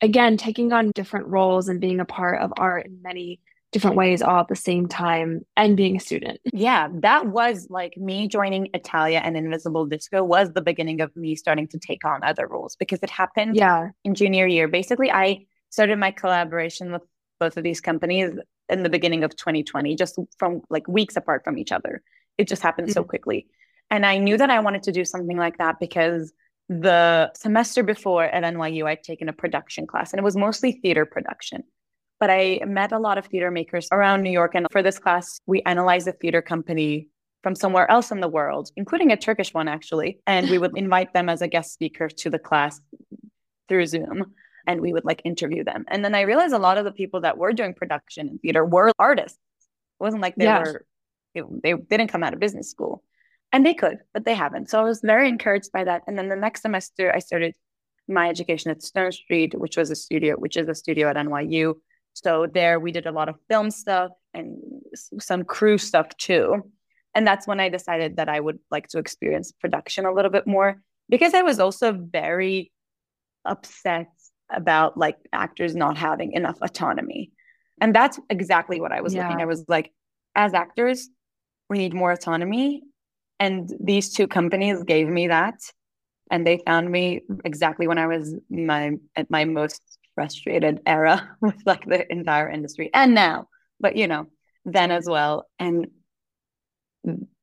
again 0.00 0.36
taking 0.36 0.72
on 0.72 0.90
different 0.94 1.28
roles 1.28 1.68
and 1.68 1.80
being 1.80 2.00
a 2.00 2.04
part 2.04 2.40
of 2.40 2.52
art 2.56 2.86
in 2.86 3.00
many 3.02 3.40
different 3.74 3.96
ways 3.96 4.22
all 4.22 4.38
at 4.38 4.46
the 4.46 4.54
same 4.54 4.86
time 4.86 5.44
and 5.56 5.76
being 5.76 5.96
a 5.96 6.00
student. 6.00 6.38
Yeah, 6.52 6.88
that 7.00 7.26
was 7.26 7.66
like 7.68 7.96
me 7.96 8.28
joining 8.28 8.68
Et 8.72 8.88
Alia 8.94 9.18
and 9.18 9.36
Invisible 9.36 9.84
Disco 9.86 10.22
was 10.22 10.52
the 10.52 10.62
beginning 10.62 11.00
of 11.00 11.14
me 11.16 11.34
starting 11.34 11.66
to 11.68 11.78
take 11.80 12.04
on 12.04 12.22
other 12.22 12.46
roles 12.46 12.76
because 12.76 13.00
it 13.02 13.10
happened 13.10 13.56
yeah. 13.56 13.88
in 14.04 14.14
junior 14.14 14.46
year. 14.46 14.68
Basically, 14.68 15.10
I 15.10 15.46
started 15.70 15.98
my 15.98 16.12
collaboration 16.12 16.92
with 16.92 17.02
both 17.40 17.56
of 17.56 17.64
these 17.64 17.80
companies 17.80 18.30
in 18.68 18.84
the 18.84 18.88
beginning 18.88 19.24
of 19.24 19.34
2020, 19.34 19.96
just 19.96 20.20
from 20.38 20.62
like 20.70 20.86
weeks 20.86 21.16
apart 21.16 21.42
from 21.42 21.58
each 21.58 21.72
other. 21.72 22.00
It 22.38 22.46
just 22.46 22.62
happened 22.62 22.88
mm-hmm. 22.88 22.92
so 22.94 23.02
quickly. 23.02 23.48
And 23.94 24.04
I 24.04 24.18
knew 24.18 24.36
that 24.36 24.50
I 24.50 24.58
wanted 24.60 24.82
to 24.84 24.92
do 24.92 25.04
something 25.04 25.36
like 25.36 25.58
that 25.58 25.78
because 25.78 26.32
the 26.68 27.30
semester 27.36 27.82
before 27.82 28.24
at 28.24 28.42
NYU, 28.42 28.86
I'd 28.86 29.02
taken 29.02 29.28
a 29.28 29.32
production 29.32 29.86
class 29.86 30.12
and 30.12 30.18
it 30.18 30.24
was 30.24 30.36
mostly 30.36 30.72
theater 30.72 31.04
production 31.06 31.62
but 32.20 32.30
I 32.30 32.60
met 32.66 32.92
a 32.92 32.98
lot 32.98 33.18
of 33.18 33.26
theater 33.26 33.50
makers 33.50 33.88
around 33.92 34.22
New 34.22 34.30
York. 34.30 34.54
And 34.54 34.66
for 34.70 34.82
this 34.82 34.98
class, 34.98 35.40
we 35.46 35.62
analyzed 35.62 36.08
a 36.08 36.12
theater 36.12 36.40
company 36.40 37.08
from 37.42 37.54
somewhere 37.54 37.90
else 37.90 38.10
in 38.10 38.20
the 38.20 38.28
world, 38.28 38.70
including 38.76 39.12
a 39.12 39.16
Turkish 39.16 39.52
one, 39.52 39.68
actually. 39.68 40.20
And 40.26 40.48
we 40.48 40.56
would 40.56 40.72
invite 40.76 41.12
them 41.12 41.28
as 41.28 41.42
a 41.42 41.48
guest 41.48 41.74
speaker 41.74 42.08
to 42.08 42.30
the 42.30 42.38
class 42.38 42.80
through 43.68 43.86
Zoom 43.86 44.32
and 44.66 44.80
we 44.80 44.94
would 44.94 45.04
like 45.04 45.20
interview 45.24 45.64
them. 45.64 45.84
And 45.88 46.02
then 46.02 46.14
I 46.14 46.22
realized 46.22 46.54
a 46.54 46.58
lot 46.58 46.78
of 46.78 46.86
the 46.86 46.92
people 46.92 47.20
that 47.22 47.36
were 47.36 47.52
doing 47.52 47.74
production 47.74 48.28
in 48.28 48.38
theater 48.38 48.64
were 48.64 48.90
artists. 48.98 49.38
It 50.00 50.02
wasn't 50.02 50.22
like 50.22 50.36
they 50.36 50.44
yeah. 50.44 50.60
were, 50.60 50.86
it, 51.34 51.62
they 51.62 51.74
didn't 51.74 52.08
come 52.08 52.22
out 52.22 52.32
of 52.32 52.40
business 52.40 52.70
school 52.70 53.02
and 53.54 53.64
they 53.64 53.72
could, 53.72 53.98
but 54.12 54.24
they 54.24 54.34
haven't. 54.34 54.68
So 54.68 54.80
I 54.80 54.82
was 54.82 55.00
very 55.00 55.28
encouraged 55.28 55.70
by 55.70 55.84
that. 55.84 56.02
And 56.08 56.18
then 56.18 56.28
the 56.28 56.34
next 56.34 56.62
semester, 56.62 57.14
I 57.14 57.20
started 57.20 57.54
my 58.08 58.28
education 58.28 58.72
at 58.72 58.82
Stone 58.82 59.12
Street, 59.12 59.56
which 59.56 59.76
was 59.76 59.92
a 59.92 59.94
studio, 59.94 60.34
which 60.34 60.56
is 60.56 60.68
a 60.68 60.74
studio 60.74 61.08
at 61.08 61.14
NYU. 61.14 61.74
So 62.14 62.48
there 62.52 62.80
we 62.80 62.90
did 62.90 63.06
a 63.06 63.12
lot 63.12 63.28
of 63.28 63.36
film 63.48 63.70
stuff 63.70 64.10
and 64.34 64.58
some 64.96 65.44
crew 65.44 65.78
stuff 65.78 66.08
too. 66.16 66.68
And 67.14 67.24
that's 67.24 67.46
when 67.46 67.60
I 67.60 67.68
decided 67.68 68.16
that 68.16 68.28
I 68.28 68.40
would 68.40 68.58
like 68.72 68.88
to 68.88 68.98
experience 68.98 69.52
production 69.52 70.04
a 70.04 70.12
little 70.12 70.32
bit 70.32 70.48
more 70.48 70.82
because 71.08 71.32
I 71.32 71.42
was 71.42 71.60
also 71.60 71.92
very 71.92 72.72
upset 73.44 74.08
about 74.50 74.98
like 74.98 75.16
actors 75.32 75.76
not 75.76 75.96
having 75.96 76.32
enough 76.32 76.58
autonomy. 76.60 77.30
And 77.80 77.94
that's 77.94 78.18
exactly 78.28 78.80
what 78.80 78.90
I 78.90 79.00
was 79.00 79.14
yeah. 79.14 79.28
looking. 79.28 79.40
I 79.40 79.46
was 79.46 79.64
like, 79.68 79.92
as 80.34 80.54
actors, 80.54 81.08
we 81.70 81.78
need 81.78 81.94
more 81.94 82.10
autonomy. 82.10 82.82
And 83.40 83.70
these 83.80 84.12
two 84.12 84.26
companies 84.26 84.82
gave 84.84 85.08
me 85.08 85.28
that. 85.28 85.60
And 86.30 86.46
they 86.46 86.62
found 86.66 86.90
me 86.90 87.22
exactly 87.44 87.86
when 87.86 87.98
I 87.98 88.06
was 88.06 88.34
my 88.48 88.92
at 89.14 89.30
my 89.30 89.44
most 89.44 89.82
frustrated 90.14 90.80
era 90.86 91.36
with 91.40 91.56
like 91.66 91.84
the 91.84 92.10
entire 92.10 92.48
industry 92.48 92.90
and 92.94 93.14
now, 93.14 93.48
but 93.80 93.96
you 93.96 94.06
know, 94.06 94.26
then 94.64 94.90
as 94.90 95.06
well. 95.06 95.46
And 95.58 95.88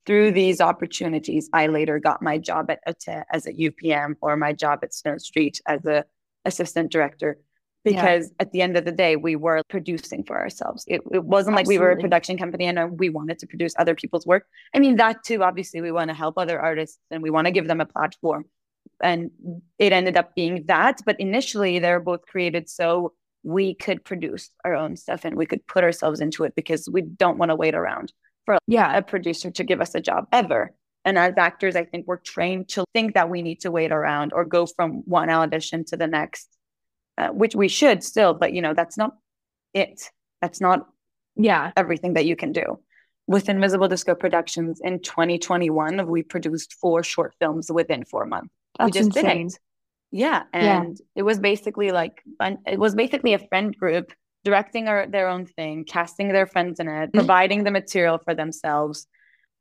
through 0.05 0.31
these 0.31 0.61
opportunities, 0.61 1.49
I 1.53 1.67
later 1.67 1.99
got 1.99 2.21
my 2.21 2.37
job 2.37 2.71
at 2.71 2.79
ATE 2.87 3.23
as 3.31 3.45
a 3.45 3.53
UPM 3.53 4.15
or 4.21 4.35
my 4.35 4.53
job 4.53 4.79
at 4.83 4.93
Stone 4.93 5.19
Street 5.19 5.61
as 5.67 5.85
a 5.85 6.05
assistant 6.43 6.91
director 6.91 7.37
because 7.83 8.27
yeah. 8.27 8.35
at 8.39 8.51
the 8.51 8.61
end 8.61 8.77
of 8.77 8.85
the 8.85 8.91
day 8.91 9.15
we 9.15 9.35
were 9.35 9.61
producing 9.69 10.23
for 10.23 10.37
ourselves. 10.37 10.83
It, 10.87 11.01
it 11.11 11.23
wasn't 11.23 11.57
Absolutely. 11.57 11.63
like 11.63 11.67
we 11.67 11.77
were 11.79 11.91
a 11.91 12.01
production 12.01 12.37
company 12.37 12.65
and 12.65 12.79
uh, 12.79 12.87
we 12.91 13.09
wanted 13.09 13.39
to 13.39 13.47
produce 13.47 13.73
other 13.77 13.95
people's 13.95 14.25
work. 14.25 14.45
I 14.73 14.79
mean 14.79 14.97
that 14.97 15.23
too 15.23 15.43
obviously 15.43 15.81
we 15.81 15.91
want 15.91 16.09
to 16.09 16.13
help 16.13 16.37
other 16.37 16.59
artists 16.59 16.99
and 17.09 17.23
we 17.23 17.29
want 17.29 17.45
to 17.45 17.51
give 17.51 17.67
them 17.67 17.81
a 17.81 17.85
platform. 17.85 18.45
And 19.01 19.31
it 19.79 19.93
ended 19.93 20.17
up 20.17 20.35
being 20.35 20.65
that 20.67 20.99
but 21.05 21.19
initially 21.19 21.79
they 21.79 21.91
were 21.91 21.99
both 21.99 22.25
created 22.25 22.69
so 22.69 23.13
we 23.43 23.73
could 23.73 24.03
produce 24.05 24.51
our 24.63 24.75
own 24.75 24.95
stuff 24.95 25.25
and 25.25 25.35
we 25.35 25.47
could 25.47 25.65
put 25.65 25.83
ourselves 25.83 26.19
into 26.19 26.43
it 26.43 26.53
because 26.55 26.87
we 26.87 27.01
don't 27.01 27.39
want 27.39 27.49
to 27.49 27.55
wait 27.55 27.73
around 27.73 28.13
for 28.45 28.59
yeah. 28.67 28.95
a 28.95 29.01
producer 29.01 29.49
to 29.49 29.63
give 29.63 29.81
us 29.81 29.95
a 29.95 30.01
job 30.01 30.27
ever. 30.31 30.73
And 31.03 31.17
as 31.17 31.33
actors 31.35 31.75
i 31.75 31.83
think 31.83 32.05
we're 32.05 32.17
trained 32.17 32.69
to 32.69 32.85
think 32.93 33.15
that 33.15 33.27
we 33.27 33.41
need 33.41 33.61
to 33.61 33.71
wait 33.71 33.91
around 33.91 34.33
or 34.33 34.45
go 34.45 34.67
from 34.67 35.01
one 35.05 35.31
audition 35.31 35.83
to 35.85 35.97
the 35.97 36.05
next 36.05 36.47
uh, 37.17 37.29
which 37.29 37.55
we 37.55 37.67
should 37.67 38.03
still 38.03 38.33
but 38.33 38.53
you 38.53 38.61
know 38.61 38.73
that's 38.73 38.97
not 38.97 39.11
it 39.73 40.09
that's 40.41 40.61
not 40.61 40.87
yeah 41.35 41.71
everything 41.77 42.13
that 42.13 42.25
you 42.25 42.35
can 42.35 42.51
do 42.51 42.79
with 43.27 43.49
invisible 43.49 43.87
disco 43.87 44.15
productions 44.15 44.81
in 44.83 44.99
2021 44.99 46.07
we 46.07 46.23
produced 46.23 46.73
four 46.73 47.03
short 47.03 47.33
films 47.39 47.71
within 47.71 48.03
four 48.03 48.25
months 48.25 48.53
that's 48.77 48.87
we 48.87 48.91
just 48.91 49.17
insane. 49.17 49.37
didn't. 49.37 49.59
Yeah, 50.11 50.43
and 50.51 50.97
yeah. 50.97 51.05
it 51.15 51.23
was 51.23 51.39
basically 51.39 51.91
like 51.91 52.21
it 52.67 52.79
was 52.79 52.95
basically 52.95 53.33
a 53.33 53.39
friend 53.39 53.75
group 53.75 54.11
directing 54.43 54.87
our, 54.87 55.07
their 55.07 55.29
own 55.29 55.45
thing, 55.45 55.85
casting 55.85 56.29
their 56.29 56.45
friends 56.45 56.79
in 56.79 56.87
it, 56.87 56.91
mm-hmm. 56.91 57.17
providing 57.17 57.63
the 57.63 57.71
material 57.71 58.19
for 58.23 58.35
themselves, 58.35 59.07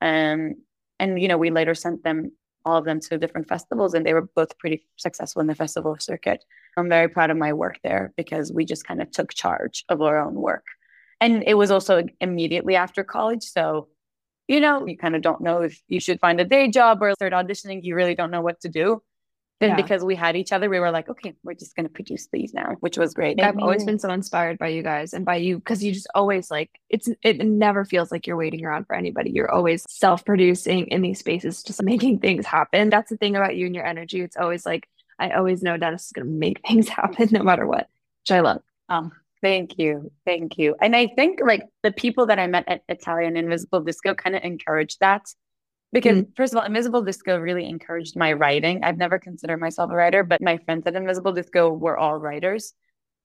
um, 0.00 0.54
and 0.98 1.20
you 1.20 1.28
know 1.28 1.38
we 1.38 1.50
later 1.50 1.74
sent 1.74 2.02
them 2.02 2.32
all 2.64 2.76
of 2.76 2.84
them 2.84 3.00
to 3.00 3.18
different 3.18 3.48
festivals, 3.48 3.94
and 3.94 4.04
they 4.04 4.14
were 4.14 4.28
both 4.34 4.58
pretty 4.58 4.86
successful 4.96 5.40
in 5.40 5.46
the 5.46 5.54
festival 5.54 5.96
circuit. 5.98 6.44
I'm 6.76 6.88
very 6.88 7.08
proud 7.08 7.30
of 7.30 7.36
my 7.36 7.52
work 7.52 7.78
there 7.82 8.12
because 8.16 8.52
we 8.52 8.64
just 8.64 8.86
kind 8.86 9.02
of 9.02 9.10
took 9.10 9.34
charge 9.34 9.84
of 9.88 10.02
our 10.02 10.18
own 10.18 10.34
work, 10.34 10.64
and 11.20 11.42
it 11.46 11.54
was 11.54 11.70
also 11.70 12.04
immediately 12.20 12.76
after 12.76 13.04
college, 13.04 13.42
so 13.42 13.88
you 14.48 14.58
know, 14.58 14.84
you 14.84 14.98
kind 14.98 15.14
of 15.14 15.22
don't 15.22 15.40
know 15.40 15.62
if 15.62 15.80
you 15.86 16.00
should 16.00 16.18
find 16.18 16.40
a 16.40 16.44
day 16.44 16.68
job 16.68 17.00
or 17.00 17.12
start 17.12 17.32
auditioning. 17.32 17.84
You 17.84 17.94
really 17.94 18.16
don't 18.16 18.32
know 18.32 18.40
what 18.40 18.60
to 18.62 18.68
do. 18.68 19.00
Then 19.60 19.70
yeah. 19.70 19.76
because 19.76 20.02
we 20.02 20.14
had 20.14 20.36
each 20.36 20.52
other, 20.52 20.70
we 20.70 20.80
were 20.80 20.90
like, 20.90 21.10
okay, 21.10 21.34
we're 21.42 21.54
just 21.54 21.76
going 21.76 21.86
to 21.86 21.92
produce 21.92 22.28
these 22.32 22.54
now, 22.54 22.76
which 22.80 22.96
was 22.96 23.12
great. 23.12 23.40
I've 23.40 23.58
always 23.58 23.84
been 23.84 23.98
so 23.98 24.10
inspired 24.10 24.58
by 24.58 24.68
you 24.68 24.82
guys 24.82 25.12
and 25.12 25.24
by 25.24 25.36
you 25.36 25.58
because 25.58 25.84
you 25.84 25.92
just 25.92 26.08
always 26.14 26.50
like 26.50 26.70
it's 26.88 27.08
it 27.22 27.44
never 27.44 27.84
feels 27.84 28.10
like 28.10 28.26
you're 28.26 28.38
waiting 28.38 28.64
around 28.64 28.86
for 28.86 28.96
anybody. 28.96 29.30
You're 29.30 29.50
always 29.50 29.84
self-producing 29.88 30.86
in 30.86 31.02
these 31.02 31.18
spaces, 31.18 31.62
just 31.62 31.82
making 31.82 32.20
things 32.20 32.46
happen. 32.46 32.88
That's 32.88 33.10
the 33.10 33.18
thing 33.18 33.36
about 33.36 33.56
you 33.56 33.66
and 33.66 33.74
your 33.74 33.86
energy. 33.86 34.22
It's 34.22 34.36
always 34.36 34.64
like 34.64 34.88
I 35.18 35.30
always 35.32 35.62
know 35.62 35.76
Deniz 35.76 36.06
is 36.06 36.12
going 36.12 36.26
to 36.26 36.32
make 36.32 36.60
things 36.66 36.88
happen 36.88 37.28
no 37.30 37.42
matter 37.42 37.66
what, 37.66 37.88
which 38.22 38.32
I 38.32 38.40
love. 38.40 38.62
Um, 38.88 39.12
Thank 39.42 39.78
you. 39.78 40.12
Thank 40.26 40.58
you. 40.58 40.76
And 40.80 40.94
I 40.94 41.06
think 41.06 41.40
like 41.42 41.62
the 41.82 41.92
people 41.92 42.26
that 42.26 42.38
I 42.38 42.46
met 42.46 42.64
at 42.68 42.82
Et 42.88 43.02
Alia 43.08 43.26
and 43.26 43.38
Invisible 43.38 43.80
Disco 43.80 44.14
kind 44.14 44.36
of 44.36 44.44
encouraged 44.44 45.00
that. 45.00 45.32
Because 45.92 46.22
mm 46.22 46.36
first 46.36 46.52
of 46.52 46.58
all, 46.58 46.64
Invisible 46.64 47.02
Disco 47.02 47.38
really 47.38 47.66
encouraged 47.66 48.16
my 48.16 48.32
writing. 48.32 48.84
I've 48.84 48.96
never 48.98 49.18
considered 49.18 49.58
myself 49.58 49.90
a 49.90 49.94
writer, 49.94 50.22
but 50.22 50.40
my 50.40 50.56
friends 50.58 50.86
at 50.86 50.94
Invisible 50.94 51.32
Disco 51.32 51.70
were 51.70 51.98
all 51.98 52.16
writers, 52.16 52.74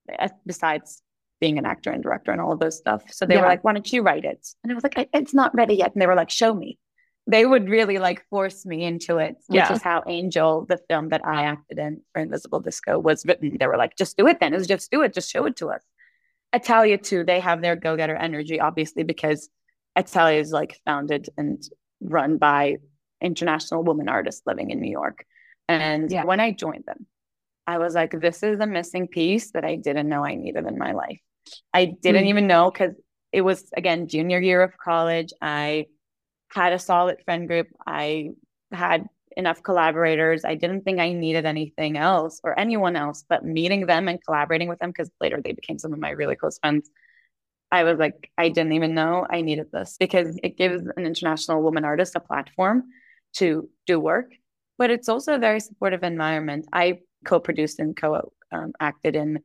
eh, 0.09 0.29
besides 0.45 1.03
being 1.39 1.57
an 1.57 1.65
actor 1.65 1.91
and 1.91 2.01
director 2.01 2.31
and 2.31 2.41
all 2.41 2.53
of 2.53 2.59
those 2.59 2.77
stuff. 2.77 3.03
So 3.11 3.25
they 3.25 3.35
yeah. 3.35 3.41
were 3.41 3.47
like, 3.47 3.63
"Why 3.63 3.73
don't 3.73 3.91
you 3.93 4.01
write 4.01 4.25
it?" 4.25 4.47
And 4.63 4.71
I 4.71 4.75
was 4.75 4.83
like, 4.83 5.09
"It's 5.13 5.33
not 5.33 5.53
ready 5.53 5.75
yet." 5.75 5.93
And 5.93 6.01
they 6.01 6.07
were 6.07 6.15
like, 6.15 6.31
"Show 6.31 6.53
me." 6.53 6.79
they 7.27 7.45
would 7.45 7.69
really 7.69 7.97
like 7.97 8.23
force 8.29 8.65
me 8.65 8.83
into 8.83 9.17
it, 9.17 9.35
which 9.47 9.57
Yeah. 9.57 9.73
is 9.73 9.81
how 9.81 10.03
Angel, 10.05 10.65
the 10.65 10.77
film 10.89 11.09
that 11.09 11.25
I 11.25 11.45
acted 11.45 11.79
in 11.79 12.01
for 12.13 12.21
Invisible 12.21 12.59
Disco, 12.59 12.99
was 12.99 13.25
written. 13.25 13.57
They 13.57 13.67
were 13.67 13.77
like, 13.77 13.95
just 13.97 14.15
do 14.15 14.27
it 14.27 14.39
then. 14.39 14.53
It's 14.53 14.67
just 14.67 14.91
do 14.91 15.01
it. 15.01 15.13
Just 15.13 15.31
show 15.31 15.45
it 15.45 15.55
to 15.57 15.69
us. 15.69 15.81
Et 16.53 16.69
Alia 16.69 16.97
too, 16.97 17.23
they 17.23 17.39
have 17.39 17.61
their 17.61 17.75
go-getter 17.75 18.15
energy, 18.15 18.59
obviously, 18.59 19.03
because 19.03 19.49
Et 19.95 20.15
Alia 20.15 20.39
is 20.39 20.51
like 20.51 20.79
founded 20.85 21.29
and 21.35 21.63
run 22.01 22.37
by 22.37 22.77
international 23.21 23.83
women 23.83 24.09
artists 24.09 24.41
living 24.45 24.69
in 24.71 24.79
New 24.79 24.91
York. 24.91 25.25
And 25.67 26.11
Yeah. 26.11 26.25
when 26.25 26.39
I 26.39 26.51
joined 26.51 26.85
them, 26.85 27.07
I 27.65 27.77
was 27.79 27.95
like, 27.95 28.11
this 28.11 28.43
is 28.43 28.59
a 28.59 28.67
missing 28.67 29.07
piece 29.07 29.51
that 29.51 29.65
I 29.65 29.75
didn't 29.75 30.07
know 30.09 30.23
I 30.23 30.35
needed 30.35 30.65
in 30.65 30.77
my 30.77 30.91
life. 30.91 31.19
I 31.73 31.85
didn't 31.85 32.25
Mm. 32.25 32.29
even 32.29 32.47
know 32.47 32.71
because 32.71 32.93
it 33.31 33.41
was 33.41 33.71
again 33.75 34.07
junior 34.07 34.39
year 34.39 34.61
of 34.61 34.77
college. 34.77 35.31
I 35.41 35.87
had 36.53 36.73
a 36.73 36.79
solid 36.79 37.21
friend 37.25 37.47
group. 37.47 37.67
I 37.85 38.31
had 38.71 39.07
enough 39.35 39.61
collaborators. 39.63 40.45
I 40.45 40.55
didn't 40.55 40.81
think 40.83 40.99
I 40.99 41.11
needed 41.11 41.45
anything 41.45 41.97
else 41.97 42.39
or 42.43 42.57
anyone 42.57 42.95
else, 42.95 43.25
but 43.27 43.43
meeting 43.43 43.85
them 43.85 44.07
and 44.07 44.23
collaborating 44.23 44.69
with 44.69 44.79
them 44.79 44.91
because 44.91 45.11
later 45.19 45.41
they 45.41 45.51
became 45.51 45.77
some 45.77 45.91
of 45.91 45.99
my 45.99 46.11
really 46.11 46.35
close 46.35 46.57
friends. 46.59 46.89
I 47.71 47.83
was 47.83 47.97
like, 47.97 48.29
I 48.37 48.49
didn't 48.49 48.73
even 48.73 48.93
know 48.93 49.25
I 49.29 49.41
needed 49.41 49.67
this 49.71 49.97
because 49.99 50.39
it 50.43 50.57
gives 50.57 50.83
an 50.95 51.05
international 51.05 51.61
woman 51.61 51.83
artist 51.83 52.15
a 52.15 52.19
platform 52.19 52.83
to 53.37 53.69
do 53.85 53.99
work, 53.99 54.31
but 54.77 54.91
it's 54.91 55.09
also 55.09 55.35
a 55.35 55.39
very 55.39 55.59
supportive 55.59 56.03
environment. 56.03 56.67
I 56.71 56.99
co-produced 57.25 57.79
and 57.79 57.95
co-acted 57.95 59.15
in 59.15 59.39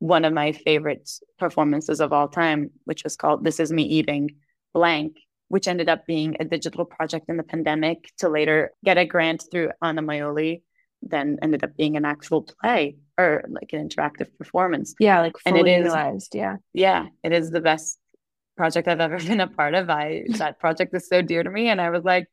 one 0.00 0.24
of 0.24 0.32
my 0.32 0.52
favorite 0.52 1.08
performances 1.38 2.00
of 2.00 2.12
all 2.12 2.28
time, 2.28 2.70
which 2.84 3.04
was 3.04 3.16
called 3.16 3.44
"This 3.44 3.60
Is 3.60 3.72
Me 3.72 3.84
Eating 3.84 4.30
Blank," 4.74 5.18
which 5.48 5.68
ended 5.68 5.88
up 5.88 6.06
being 6.06 6.36
a 6.40 6.44
digital 6.44 6.84
project 6.84 7.26
in 7.28 7.36
the 7.36 7.42
pandemic 7.42 8.10
to 8.18 8.28
later 8.28 8.72
get 8.84 8.98
a 8.98 9.06
grant 9.06 9.44
through 9.50 9.70
Anna 9.80 10.02
Maioli, 10.02 10.62
then 11.02 11.38
ended 11.42 11.64
up 11.64 11.76
being 11.76 11.96
an 11.96 12.04
actual 12.04 12.42
play 12.42 12.96
or 13.18 13.44
like 13.48 13.72
an 13.72 13.88
interactive 13.88 14.28
performance. 14.38 14.94
Yeah, 14.98 15.20
like 15.20 15.34
And 15.44 15.56
it 15.56 15.60
fully 15.60 15.74
is- 15.74 16.28
Yeah. 16.32 16.56
Yeah, 16.72 17.06
it 17.22 17.32
is 17.32 17.50
the 17.50 17.60
best 17.60 17.98
project 18.56 18.88
I've 18.88 19.00
ever 19.00 19.18
been 19.28 19.40
a 19.40 19.48
part 19.48 19.74
of. 19.74 19.90
I 19.90 20.24
that 20.38 20.58
project 20.58 20.94
is 20.94 21.08
so 21.08 21.22
dear 21.22 21.42
to 21.42 21.50
me, 21.50 21.68
and 21.68 21.80
I 21.80 21.90
was 21.90 22.04
like, 22.04 22.26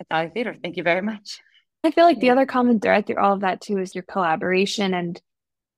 Et 0.00 0.06
Alia 0.12 0.30
Theater, 0.30 0.56
thank 0.62 0.76
you 0.76 0.82
very 0.82 1.02
much. 1.02 1.40
I 1.84 1.90
feel 1.90 2.04
like 2.04 2.20
the 2.20 2.30
other 2.30 2.46
common 2.46 2.80
thread 2.80 3.06
through 3.06 3.18
all 3.18 3.34
of 3.34 3.40
that 3.40 3.60
too 3.60 3.78
is 3.78 3.94
your 3.94 4.02
collaboration. 4.02 4.94
And 4.94 5.20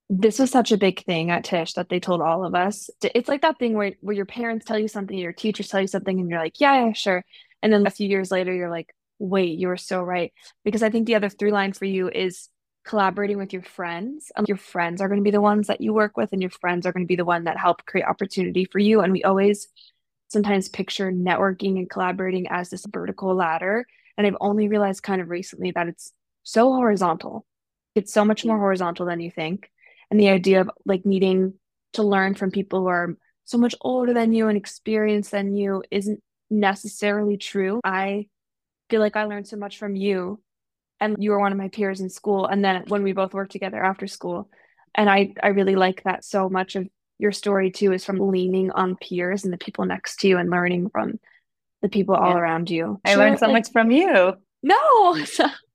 this 0.09 0.38
was 0.38 0.50
such 0.50 0.72
a 0.72 0.79
big 0.79 1.05
thing 1.05 1.31
at 1.31 1.44
Tisch 1.44 1.74
that 1.74 1.88
they 1.88 2.00
told 2.00 2.20
all 2.22 2.44
of 2.44 2.55
us. 2.55 2.88
It's 3.03 3.29
like 3.29 3.42
that 3.42 3.59
thing 3.59 3.74
where, 3.74 3.92
where 4.00 4.16
your 4.16 4.26
parents 4.26 4.64
tell 4.64 4.79
you 4.79 4.88
something, 4.88 5.16
your 5.16 5.33
teachers 5.33 5.68
tell 5.68 5.81
you 5.81 5.87
something, 5.87 6.18
and 6.18 6.29
you're 6.31 6.38
like, 6.38 6.59
yeah, 6.59 6.87
yeah, 6.87 6.92
sure. 6.94 7.24
And 7.62 7.72
then 7.72 7.87
a 7.87 7.90
few 7.90 8.09
years 8.09 8.31
later, 8.31 8.53
you're 8.53 8.70
like, 8.70 8.94
wait, 9.20 9.59
you 9.59 9.68
were 9.68 9.76
so 9.76 10.02
right. 10.02 10.33
Because 10.64 10.83
I 10.83 10.90
think 10.90 11.06
the 11.06 11.14
other 11.14 11.28
through 11.28 11.52
line 11.52 11.72
for 11.72 11.85
you 11.85 12.09
is 12.09 12.48
collaborating 12.85 13.38
with 13.38 13.52
your 13.52 13.62
friends. 13.62 14.33
And 14.35 14.48
your 14.48 14.56
friends 14.56 15.00
are 15.00 15.09
going 15.09 15.20
to 15.20 15.24
be 15.24 15.30
the 15.30 15.40
ones 15.40 15.68
that 15.68 15.80
you 15.80 15.92
work 15.92 16.16
with, 16.16 16.33
and 16.33 16.42
your 16.42 16.50
friends 16.50 16.87
are 16.87 16.92
going 16.92 17.04
to 17.04 17.09
be 17.09 17.16
the 17.16 17.24
one 17.24 17.44
that 17.44 17.59
help 17.59 17.85
create 17.87 18.06
opportunity 18.06 18.64
for 18.64 18.80
you. 18.80 19.00
And 19.00 19.12
we 19.12 19.22
always 19.22 19.68
sometimes 20.28 20.68
picture 20.68 21.12
networking 21.12 21.76
and 21.76 21.90
collaborating 21.90 22.48
as 22.48 22.70
this 22.70 22.87
vertical 22.90 23.35
ladder. 23.35 23.87
And 24.16 24.26
I've 24.26 24.37
only 24.40 24.68
realized 24.68 25.02
kind 25.02 25.20
of 25.20 25.28
recently 25.28 25.70
that 25.72 25.88
it's 25.88 26.12
so 26.42 26.72
horizontal. 26.72 27.44
It's 27.94 28.12
so 28.12 28.24
much 28.24 28.44
more 28.44 28.59
horizontal 28.59 29.06
than 29.06 29.20
you 29.20 29.30
think. 29.30 29.70
And 30.11 30.18
the 30.18 30.30
idea 30.30 30.62
of 30.62 30.70
like 30.85 31.04
needing 31.04 31.54
to 31.94 32.02
learn 32.02 32.35
from 32.35 32.50
people 32.50 32.80
who 32.80 32.87
are 32.87 33.16
so 33.44 33.59
much 33.59 33.74
older 33.80 34.14
than 34.14 34.33
you 34.33 34.48
and 34.48 34.56
experienced 34.56 35.33
than 35.33 35.56
you 35.56 35.83
isn't 35.90 36.22
necessarily 36.50 37.37
true. 37.37 37.80
I 37.85 38.26
feel 38.90 39.00
like 39.00 39.16
I 39.16 39.24
learned 39.24 39.48
so 39.48 39.57
much 39.57 39.79
from 39.79 39.96
you 39.96 40.40
and 41.00 41.16
you 41.18 41.31
were 41.31 41.40
one 41.40 41.53
of 41.53 41.59
my 41.59 41.68
peers 41.68 42.00
in 42.00 42.11
school 42.11 42.46
and 42.46 42.64
then 42.64 42.85
when 42.88 43.03
we 43.03 43.12
both 43.12 43.33
worked 43.33 43.53
together 43.53 43.83
after 43.83 44.07
school. 44.07 44.50
And 44.94 45.09
I 45.09 45.35
I 45.42 45.48
really 45.48 45.76
like 45.76 46.03
that 46.03 46.24
so 46.24 46.48
much 46.48 46.76
of 46.76 46.87
your 47.18 47.33
story 47.33 47.70
too 47.70 47.92
is 47.92 48.05
from 48.05 48.18
leaning 48.18 48.70
on 48.70 48.96
peers 48.96 49.44
and 49.44 49.53
the 49.53 49.59
people 49.59 49.85
next 49.85 50.16
to 50.20 50.29
you 50.29 50.38
and 50.38 50.50
learning 50.50 50.90
from 50.90 51.20
the 51.83 51.88
people 51.88 52.14
all 52.14 52.37
around 52.37 52.70
you. 52.70 53.00
I 53.05 53.14
learned 53.14 53.38
so 53.38 53.46
like- 53.46 53.64
much 53.64 53.72
from 53.72 53.90
you. 53.90 54.35
No. 54.62 55.16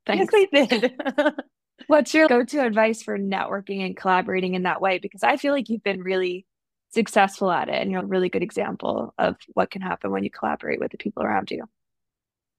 Yes, 0.07 0.29
Thanks. 0.29 0.33
I 0.35 0.65
did. 0.67 0.93
What's 1.87 2.13
your 2.13 2.27
go-to 2.27 2.63
advice 2.63 3.01
for 3.01 3.17
networking 3.17 3.83
and 3.83 3.97
collaborating 3.97 4.53
in 4.53 4.61
that 4.61 4.79
way? 4.79 4.99
Because 4.99 5.23
I 5.23 5.37
feel 5.37 5.51
like 5.51 5.67
you've 5.67 5.81
been 5.81 6.03
really 6.03 6.45
successful 6.93 7.51
at 7.51 7.69
it 7.69 7.81
and 7.81 7.91
you're 7.91 8.03
a 8.03 8.05
really 8.05 8.29
good 8.29 8.43
example 8.43 9.15
of 9.17 9.35
what 9.55 9.71
can 9.71 9.81
happen 9.81 10.11
when 10.11 10.23
you 10.23 10.29
collaborate 10.29 10.79
with 10.79 10.91
the 10.91 10.99
people 10.99 11.23
around 11.23 11.49
you. 11.49 11.63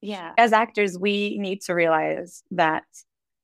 Yeah. 0.06 0.32
As 0.38 0.52
actors, 0.52 0.96
we 0.96 1.36
need 1.38 1.62
to 1.62 1.74
realize 1.74 2.42
that 2.52 2.84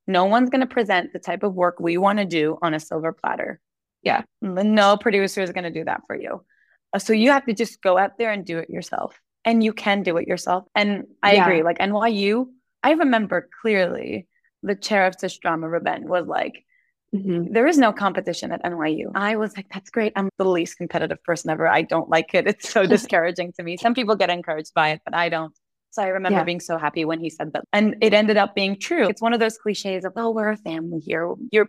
no 0.07 0.27
one's 0.27 0.49
going 0.51 0.61
to 0.61 0.67
present 0.79 1.13
the 1.13 1.19
type 1.19 1.43
of 1.43 1.55
work 1.55 1.77
we 1.81 1.97
want 1.99 2.19
to 2.21 2.25
do 2.25 2.57
on 2.63 2.73
a 2.73 2.79
silver 2.81 3.13
platter. 3.13 3.61
Yeah. 4.03 4.23
No 4.41 4.97
producer 4.97 5.43
is 5.43 5.51
going 5.53 5.65
to 5.65 5.71
do 5.71 5.85
that 5.85 6.03
for 6.07 6.15
you. 6.15 6.45
Uh, 6.93 6.99
So 7.01 7.13
you 7.13 7.31
have 7.33 7.47
to 7.47 7.53
just 7.53 7.83
go 7.83 7.99
out 7.99 8.17
there 8.19 8.31
and 8.31 8.45
do 8.45 8.59
it 8.59 8.71
yourself. 8.71 9.19
And 9.45 9.63
you 9.65 9.73
can 9.73 10.03
do 10.05 10.17
it 10.19 10.29
yourself. 10.29 10.63
And 10.75 10.91
I 11.23 11.35
Yeah. 11.35 11.45
agree. 11.47 11.63
Like 11.65 11.79
NYU, 11.81 12.47
I 12.85 12.93
remember 12.93 13.49
clearly 13.61 14.29
the 14.63 14.77
chair 14.77 15.07
of 15.07 15.17
Tisch 15.17 15.39
Drama, 15.39 15.69
Ruben, 15.69 16.07
was 16.07 16.27
like, 16.29 16.65
Mhm. 17.13 17.53
there 17.53 17.67
is 17.67 17.77
no 17.77 17.93
competition 17.93 18.53
at 18.53 18.63
NYU. 18.65 19.11
I 19.15 19.35
was 19.37 19.57
like, 19.57 19.67
that's 19.75 19.91
great. 19.91 20.13
I'm 20.17 20.29
the 20.39 20.45
least 20.59 20.77
competitive 20.79 21.23
person 21.25 21.51
ever. 21.51 21.67
I 21.69 21.83
don't 21.83 22.09
like 22.09 22.35
it. 22.35 22.47
It's 22.47 22.69
so 22.69 22.87
discouraging 22.97 23.53
to 23.55 23.63
me. 23.65 23.77
Some 23.77 23.95
people 23.95 24.15
get 24.17 24.31
encouraged 24.31 24.73
by 24.75 24.91
it, 24.95 25.01
but 25.05 25.15
I 25.15 25.29
don't. 25.29 25.53
So 25.93 26.03
I 26.03 26.09
remember 26.09 26.39
Yeah. 26.39 26.45
being 26.45 26.61
so 26.61 26.79
happy 26.79 27.05
when 27.05 27.21
he 27.21 27.29
said 27.29 27.53
that. 27.53 27.65
And 27.73 27.97
it 28.01 28.15
ended 28.15 28.39
up 28.39 28.55
being 28.55 28.79
true. 28.79 29.09
It's 29.09 29.21
one 29.21 29.35
of 29.35 29.41
those 29.41 29.59
cliches 29.59 30.07
of, 30.07 30.15
oh, 30.17 30.31
we're 30.31 30.49
a 30.49 30.57
family 30.57 31.01
here. 31.01 31.35
Your 31.51 31.69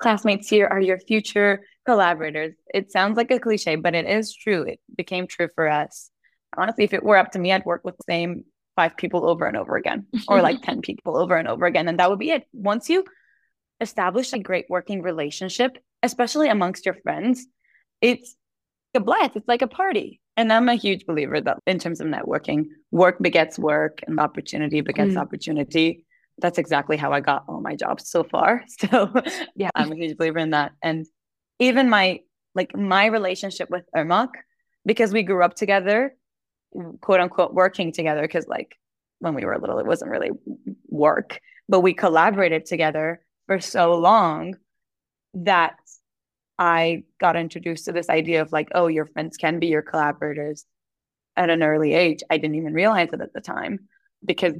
classmates 0.00 0.48
here 0.48 0.66
are 0.66 0.80
your 0.80 0.98
future 0.98 1.60
collaborators. 1.84 2.54
It 2.72 2.90
sounds 2.90 3.18
like 3.18 3.30
a 3.30 3.38
cliche, 3.38 3.76
but 3.76 3.94
it 3.94 4.06
is 4.06 4.34
true. 4.34 4.62
It 4.62 4.80
became 4.96 5.26
true 5.26 5.48
for 5.54 5.68
us. 5.68 6.10
Honestly, 6.56 6.84
if 6.84 6.94
it 6.94 7.02
were 7.02 7.18
up 7.18 7.32
to 7.32 7.38
me, 7.38 7.52
I'd 7.52 7.66
work 7.66 7.82
with 7.84 7.96
the 7.98 8.04
same 8.08 8.44
five 8.74 8.96
people 8.96 9.28
over 9.28 9.44
and 9.44 9.56
over 9.58 9.76
again, 9.76 10.06
or 10.28 10.40
like 10.40 10.62
10 10.62 10.80
people 10.80 11.18
over 11.18 11.36
and 11.36 11.46
over 11.46 11.66
again. 11.66 11.88
And 11.88 11.98
that 11.98 12.08
would 12.08 12.18
be 12.18 12.30
it. 12.30 12.44
Once 12.54 12.88
you 12.88 13.04
establish 13.82 14.32
a 14.32 14.38
great 14.38 14.64
working 14.70 15.02
relationship, 15.02 15.76
especially 16.02 16.48
amongst 16.48 16.86
your 16.86 16.94
friends, 17.02 17.46
it's 18.00 18.34
a 18.94 19.00
blast. 19.00 19.36
It's 19.36 19.46
like 19.46 19.60
a 19.60 19.66
party. 19.66 20.21
And 20.36 20.52
I'm 20.52 20.68
a 20.68 20.74
huge 20.74 21.04
believer 21.06 21.40
that 21.40 21.58
in 21.66 21.78
terms 21.78 22.00
of 22.00 22.06
networking, 22.06 22.66
work 22.90 23.18
begets 23.20 23.58
work 23.58 24.00
and 24.06 24.18
opportunity 24.18 24.80
begets 24.80 25.14
Mm. 25.14 25.20
opportunity. 25.20 26.06
That's 26.38 26.58
exactly 26.58 26.96
how 26.96 27.12
I 27.12 27.20
got 27.20 27.44
all 27.48 27.60
my 27.60 27.76
jobs 27.76 28.08
so 28.08 28.24
far. 28.24 28.64
So 28.80 29.12
Yeah. 29.54 29.70
I'm 29.74 29.92
a 29.92 29.96
huge 29.96 30.16
believer 30.16 30.38
in 30.38 30.50
that. 30.50 30.72
And 30.82 31.06
even 31.58 31.88
my 31.90 32.20
like 32.54 32.76
my 32.76 33.06
relationship 33.06 33.70
with 33.70 33.84
Irmak, 33.96 34.28
because 34.84 35.12
we 35.12 35.22
grew 35.22 35.42
up 35.42 35.54
together, 35.54 36.14
quote 37.00 37.20
unquote 37.20 37.54
working 37.54 37.92
together, 37.92 38.22
because 38.22 38.46
like 38.46 38.76
when 39.20 39.34
we 39.34 39.44
were 39.44 39.58
little, 39.58 39.78
it 39.78 39.86
wasn't 39.86 40.10
really 40.10 40.30
work, 40.88 41.40
but 41.68 41.80
we 41.80 41.94
collaborated 41.94 42.66
together 42.66 43.24
for 43.46 43.60
so 43.60 43.94
long 43.94 44.54
that 45.34 45.74
I 46.62 47.02
got 47.20 47.34
introduced 47.34 47.86
to 47.86 47.92
this 47.92 48.08
idea 48.08 48.40
of 48.40 48.52
like, 48.52 48.68
oh, 48.72 48.86
your 48.86 49.06
friends 49.06 49.36
can 49.36 49.58
be 49.58 49.66
your 49.66 49.82
collaborators 49.82 50.64
at 51.36 51.50
an 51.50 51.60
early 51.60 51.92
age. 51.92 52.20
I 52.30 52.38
didn't 52.38 52.54
even 52.54 52.72
realize 52.72 53.08
it 53.12 53.20
at 53.20 53.32
the 53.32 53.40
time 53.40 53.80
because 54.24 54.54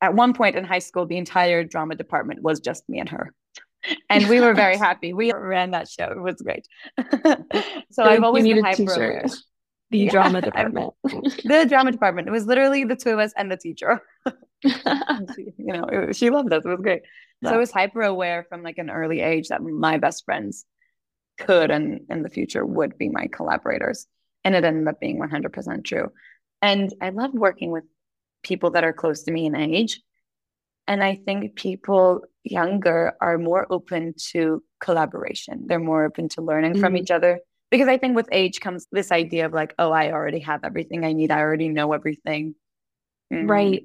at 0.00 0.14
one 0.14 0.34
point 0.34 0.54
in 0.54 0.62
high 0.62 0.78
school, 0.78 1.04
the 1.04 1.16
entire 1.16 1.64
drama 1.64 1.96
department 1.96 2.42
was 2.42 2.60
just 2.60 2.88
me 2.88 3.00
and 3.00 3.08
her. 3.08 3.34
And 4.08 4.28
we 4.28 4.40
were 4.40 4.54
very 4.54 4.76
happy. 4.76 5.12
We 5.12 5.32
ran 5.32 5.72
that 5.72 5.88
show. 5.88 6.04
It 6.12 6.20
was 6.20 6.40
great. 6.40 6.68
so 7.90 8.04
I've 8.04 8.22
always 8.22 8.44
been 8.44 8.62
hyper 8.62 8.92
aware. 8.92 9.24
The 9.90 9.98
Yeah. 9.98 10.10
drama 10.12 10.40
department. 10.48 10.94
The 11.02 11.66
drama 11.68 11.90
department. 11.90 12.28
It 12.28 12.30
was 12.30 12.46
literally 12.46 12.84
the 12.84 12.94
two 12.94 13.10
of 13.10 13.18
us 13.18 13.32
and 13.36 13.50
the 13.50 13.56
teacher. 13.56 14.00
She, 14.64 15.52
you 15.56 15.72
know, 15.72 15.84
it, 15.84 16.16
she 16.16 16.30
loved 16.30 16.52
us. 16.52 16.64
It 16.64 16.68
was 16.68 16.80
great. 16.80 17.02
So 17.44 17.50
I 17.50 17.56
was 17.56 17.70
hyper 17.70 18.02
aware 18.02 18.44
from 18.48 18.62
like 18.64 18.78
an 18.78 18.90
early 18.90 19.20
age 19.20 19.48
that 19.48 19.62
my 19.62 19.98
best 19.98 20.24
friends 20.24 20.64
could 21.38 21.70
and 21.70 22.00
in 22.10 22.22
the 22.22 22.28
future 22.28 22.64
would 22.64 22.98
be 22.98 23.08
my 23.08 23.26
collaborators. 23.28 24.06
And 24.44 24.54
it 24.54 24.64
ended 24.64 24.88
up 24.88 25.00
being 25.00 25.18
100% 25.18 25.84
true. 25.84 26.10
And 26.62 26.92
I 27.00 27.10
love 27.10 27.32
working 27.32 27.70
with 27.70 27.84
people 28.42 28.70
that 28.72 28.84
are 28.84 28.92
close 28.92 29.24
to 29.24 29.32
me 29.32 29.46
in 29.46 29.54
age. 29.54 30.00
And 30.86 31.02
I 31.02 31.16
think 31.16 31.54
people 31.54 32.22
younger 32.44 33.14
are 33.20 33.36
more 33.38 33.66
open 33.70 34.14
to 34.32 34.62
collaboration. 34.80 35.64
They're 35.66 35.78
more 35.78 36.04
open 36.04 36.28
to 36.30 36.42
learning 36.42 36.78
from 36.80 36.94
Mhm. 36.94 36.98
each 37.00 37.10
other. 37.10 37.40
Because 37.70 37.88
I 37.88 37.98
think 37.98 38.16
with 38.16 38.28
age 38.32 38.60
comes 38.60 38.86
this 38.90 39.12
idea 39.12 39.44
of 39.44 39.52
like, 39.52 39.74
oh, 39.78 39.90
I 39.92 40.12
already 40.12 40.38
have 40.40 40.64
everything 40.64 41.04
I 41.04 41.12
need. 41.12 41.30
I 41.30 41.40
already 41.40 41.68
know 41.68 41.92
everything. 41.92 42.54
Mm, 43.32 43.48
Right. 43.50 43.84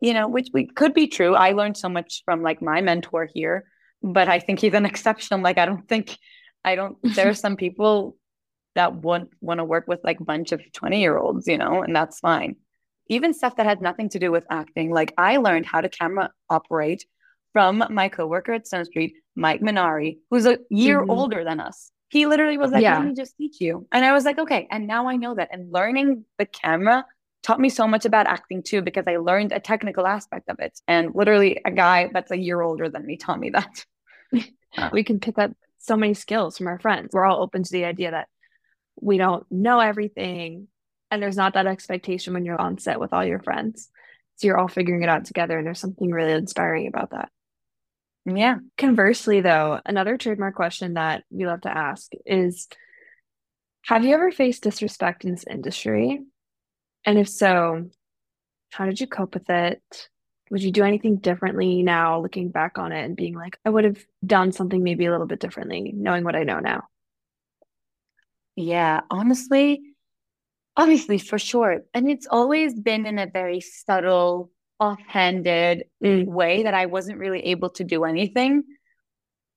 you 0.00 0.12
know, 0.14 0.28
which 0.28 0.48
we 0.52 0.66
could 0.66 0.92
be 0.94 1.06
true. 1.06 1.34
I 1.34 1.52
learned 1.52 1.76
so 1.78 1.88
much 1.88 2.22
from 2.24 2.42
like 2.42 2.60
my 2.60 2.80
mentor 2.82 3.26
here, 3.32 3.64
but 4.02 4.28
I 4.28 4.38
think 4.40 4.58
he's 4.60 4.74
an 4.74 4.84
exception. 4.92 5.42
Like 5.42 5.56
I 5.58 5.64
don't 5.66 5.88
think 5.88 6.16
I 6.64 6.74
don't 6.74 6.96
there 7.14 7.28
are 7.28 7.34
some 7.34 7.56
people 7.56 8.16
that 8.74 8.94
want 8.94 9.30
want 9.40 9.58
to 9.58 9.64
work 9.64 9.86
with 9.88 10.00
like 10.04 10.20
a 10.20 10.24
bunch 10.24 10.52
of 10.52 10.60
20 10.72 11.00
year 11.00 11.16
olds, 11.16 11.46
you 11.46 11.58
know, 11.58 11.82
and 11.82 11.94
that's 11.94 12.20
fine. 12.20 12.56
even 13.08 13.34
stuff 13.34 13.56
that 13.56 13.66
had 13.66 13.82
nothing 13.82 14.08
to 14.10 14.18
do 14.18 14.30
with 14.30 14.46
acting. 14.50 14.90
Like 14.90 15.12
I 15.18 15.38
learned 15.38 15.66
how 15.66 15.80
to 15.80 15.88
camera 15.88 16.30
operate 16.48 17.04
from 17.52 17.84
my 17.90 18.08
coworker 18.08 18.52
at 18.52 18.66
Stone 18.66 18.84
Street, 18.84 19.14
Mike 19.34 19.60
Minari, 19.60 20.18
who's 20.30 20.46
a 20.46 20.58
year 20.70 21.00
mm-hmm. 21.00 21.10
older 21.10 21.44
than 21.44 21.60
us. 21.60 21.90
He 22.08 22.26
literally 22.26 22.58
was 22.58 22.72
like, 22.72 22.82
yeah. 22.82 22.98
let 22.98 23.06
me 23.06 23.14
just 23.14 23.36
teach 23.36 23.60
you. 23.60 23.86
And 23.92 24.04
I 24.04 24.12
was 24.12 24.24
like, 24.24 24.38
okay. 24.38 24.66
And 24.70 24.86
now 24.86 25.08
I 25.08 25.16
know 25.16 25.34
that. 25.34 25.48
And 25.52 25.72
learning 25.72 26.24
the 26.38 26.46
camera 26.46 27.04
taught 27.42 27.60
me 27.60 27.68
so 27.68 27.86
much 27.86 28.04
about 28.04 28.26
acting 28.26 28.62
too, 28.62 28.82
because 28.82 29.04
I 29.06 29.16
learned 29.16 29.52
a 29.52 29.60
technical 29.60 30.06
aspect 30.06 30.48
of 30.48 30.58
it. 30.58 30.78
And 30.88 31.12
literally 31.14 31.60
a 31.64 31.70
guy 31.70 32.10
that's 32.12 32.30
a 32.30 32.38
year 32.38 32.60
older 32.60 32.88
than 32.88 33.06
me 33.06 33.16
taught 33.16 33.38
me 33.38 33.50
that. 33.50 33.84
we 34.92 35.04
can 35.04 35.20
pick 35.20 35.38
up 35.38 35.52
so 35.80 35.96
many 35.96 36.14
skills 36.14 36.56
from 36.56 36.68
our 36.68 36.78
friends. 36.78 37.10
We're 37.12 37.24
all 37.24 37.42
open 37.42 37.62
to 37.62 37.72
the 37.72 37.84
idea 37.84 38.12
that 38.12 38.28
we 39.00 39.18
don't 39.18 39.44
know 39.50 39.80
everything. 39.80 40.68
And 41.10 41.22
there's 41.22 41.36
not 41.36 41.54
that 41.54 41.66
expectation 41.66 42.34
when 42.34 42.44
you're 42.44 42.60
on 42.60 42.78
set 42.78 43.00
with 43.00 43.12
all 43.12 43.24
your 43.24 43.42
friends. 43.42 43.88
So 44.36 44.46
you're 44.46 44.58
all 44.58 44.68
figuring 44.68 45.02
it 45.02 45.08
out 45.08 45.24
together. 45.24 45.58
And 45.58 45.66
there's 45.66 45.80
something 45.80 46.10
really 46.10 46.32
inspiring 46.32 46.86
about 46.86 47.10
that. 47.10 47.30
Yeah. 48.26 48.56
Conversely, 48.76 49.40
though, 49.40 49.80
another 49.84 50.16
trademark 50.16 50.54
question 50.54 50.94
that 50.94 51.24
we 51.30 51.46
love 51.46 51.62
to 51.62 51.76
ask 51.76 52.12
is 52.26 52.68
Have 53.86 54.04
you 54.04 54.14
ever 54.14 54.30
faced 54.30 54.62
disrespect 54.62 55.24
in 55.24 55.32
this 55.32 55.44
industry? 55.48 56.20
And 57.06 57.18
if 57.18 57.28
so, 57.28 57.88
how 58.70 58.84
did 58.84 59.00
you 59.00 59.06
cope 59.06 59.34
with 59.34 59.48
it? 59.48 59.82
Would 60.50 60.62
you 60.62 60.72
do 60.72 60.84
anything 60.84 61.16
differently 61.16 61.82
now, 61.82 62.20
looking 62.20 62.50
back 62.50 62.76
on 62.76 62.92
it 62.92 63.04
and 63.04 63.16
being 63.16 63.34
like, 63.34 63.58
I 63.64 63.70
would 63.70 63.84
have 63.84 64.04
done 64.24 64.52
something 64.52 64.82
maybe 64.82 65.06
a 65.06 65.10
little 65.10 65.26
bit 65.26 65.40
differently, 65.40 65.92
knowing 65.94 66.24
what 66.24 66.34
I 66.34 66.42
know 66.42 66.58
now? 66.58 66.88
Yeah, 68.56 69.00
honestly, 69.10 69.80
obviously, 70.76 71.18
for 71.18 71.38
sure. 71.38 71.82
And 71.94 72.10
it's 72.10 72.26
always 72.26 72.74
been 72.74 73.06
in 73.06 73.18
a 73.18 73.26
very 73.26 73.60
subtle, 73.60 74.50
offhanded 74.80 75.84
mm. 76.02 76.26
way 76.26 76.64
that 76.64 76.74
I 76.74 76.86
wasn't 76.86 77.18
really 77.18 77.40
able 77.46 77.70
to 77.70 77.84
do 77.84 78.04
anything. 78.04 78.64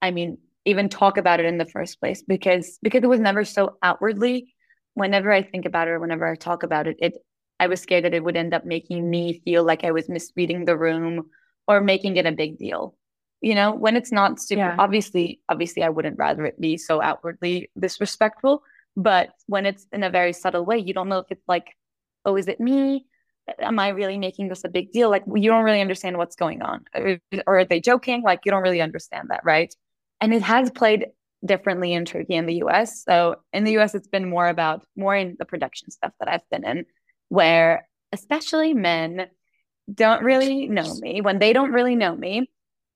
I 0.02 0.12
mean, 0.12 0.38
even 0.66 0.90
talk 0.90 1.18
about 1.18 1.40
it 1.40 1.46
in 1.46 1.58
the 1.58 1.66
first 1.66 2.00
place 2.00 2.22
because 2.22 2.78
because 2.82 3.04
it 3.04 3.08
was 3.08 3.20
never 3.20 3.44
so 3.46 3.78
outwardly. 3.82 4.54
Whenever 4.96 5.32
I 5.32 5.42
think 5.42 5.66
about 5.66 5.88
it 5.88 5.92
or 5.92 6.00
whenever 6.00 6.28
I 6.28 6.36
talk 6.36 6.62
about 6.62 6.88
it, 6.88 6.98
it 7.00 7.14
I 7.60 7.68
was 7.68 7.82
scared 7.82 8.06
that 8.06 8.14
it 8.14 8.24
would 8.24 8.38
end 8.38 8.54
up 8.54 8.66
making 8.66 9.10
me 9.10 9.42
feel 9.46 9.64
like 9.64 9.84
I 9.84 9.92
was 9.92 10.10
misreading 10.10 10.66
the 10.66 10.78
room 10.78 11.30
or 11.68 11.82
making 11.82 12.18
it 12.18 12.26
a 12.26 12.32
big 12.32 12.58
deal. 12.58 12.96
You 13.42 13.56
know, 13.56 13.74
when 13.74 13.96
it's 13.96 14.12
not 14.12 14.42
super 14.42 14.60
yeah. 14.60 14.76
obviously, 14.80 15.42
obviously 15.50 15.84
I 15.84 15.90
wouldn't 15.90 16.18
rather 16.18 16.46
it 16.46 16.60
be 16.60 16.78
so 16.78 17.02
outwardly 17.02 17.70
disrespectful. 17.78 18.64
But 18.96 19.32
when 19.48 19.66
it's 19.66 19.86
in 19.92 20.04
a 20.04 20.10
very 20.10 20.34
subtle 20.34 20.66
way, 20.66 20.78
you 20.78 20.94
don't 20.94 21.10
know 21.10 21.20
if 21.20 21.28
it's 21.30 21.48
like, 21.48 21.76
oh, 22.26 22.36
is 22.36 22.48
it 22.48 22.60
me? 22.60 23.06
Am 23.60 23.80
I 23.80 23.90
really 23.90 24.18
making 24.18 24.48
this 24.48 24.64
a 24.64 24.70
big 24.70 24.92
deal? 24.92 25.10
Like, 25.10 25.24
you 25.34 25.50
don't 25.50 25.66
really 25.66 25.82
understand 25.82 26.18
what's 26.18 26.36
going 26.36 26.62
on. 26.62 26.86
Or, 26.96 27.18
or 27.46 27.60
are 27.60 27.66
they 27.66 27.82
joking? 27.82 28.22
Like, 28.22 28.42
you 28.46 28.52
don't 28.52 28.64
really 28.64 28.82
understand 28.82 29.30
that, 29.30 29.44
right? 29.44 29.74
And 30.22 30.34
it 30.34 30.42
has 30.44 30.72
played 30.72 31.08
differently 31.46 31.94
in 31.94 32.06
Turkey 32.06 32.36
and 32.36 32.48
the 32.48 32.64
US. 32.64 33.04
So 33.04 33.38
in 33.52 33.64
the 33.64 33.78
US, 33.80 33.96
it's 33.96 34.08
been 34.08 34.30
more 34.30 34.48
about 34.48 34.86
more 34.96 35.16
in 35.16 35.36
the 35.38 35.46
production 35.46 35.92
stuff 35.92 36.14
that 36.20 36.30
I've 36.30 36.50
been 36.50 36.64
in, 36.64 36.86
where 37.34 37.88
especially 38.12 38.76
men 38.76 39.26
don't 39.92 40.24
really 40.24 40.68
know 40.68 40.94
me. 41.02 41.20
When 41.20 41.40
they 41.40 41.52
don't 41.52 41.72
really 41.72 41.96
know 41.96 42.16
me, 42.16 42.48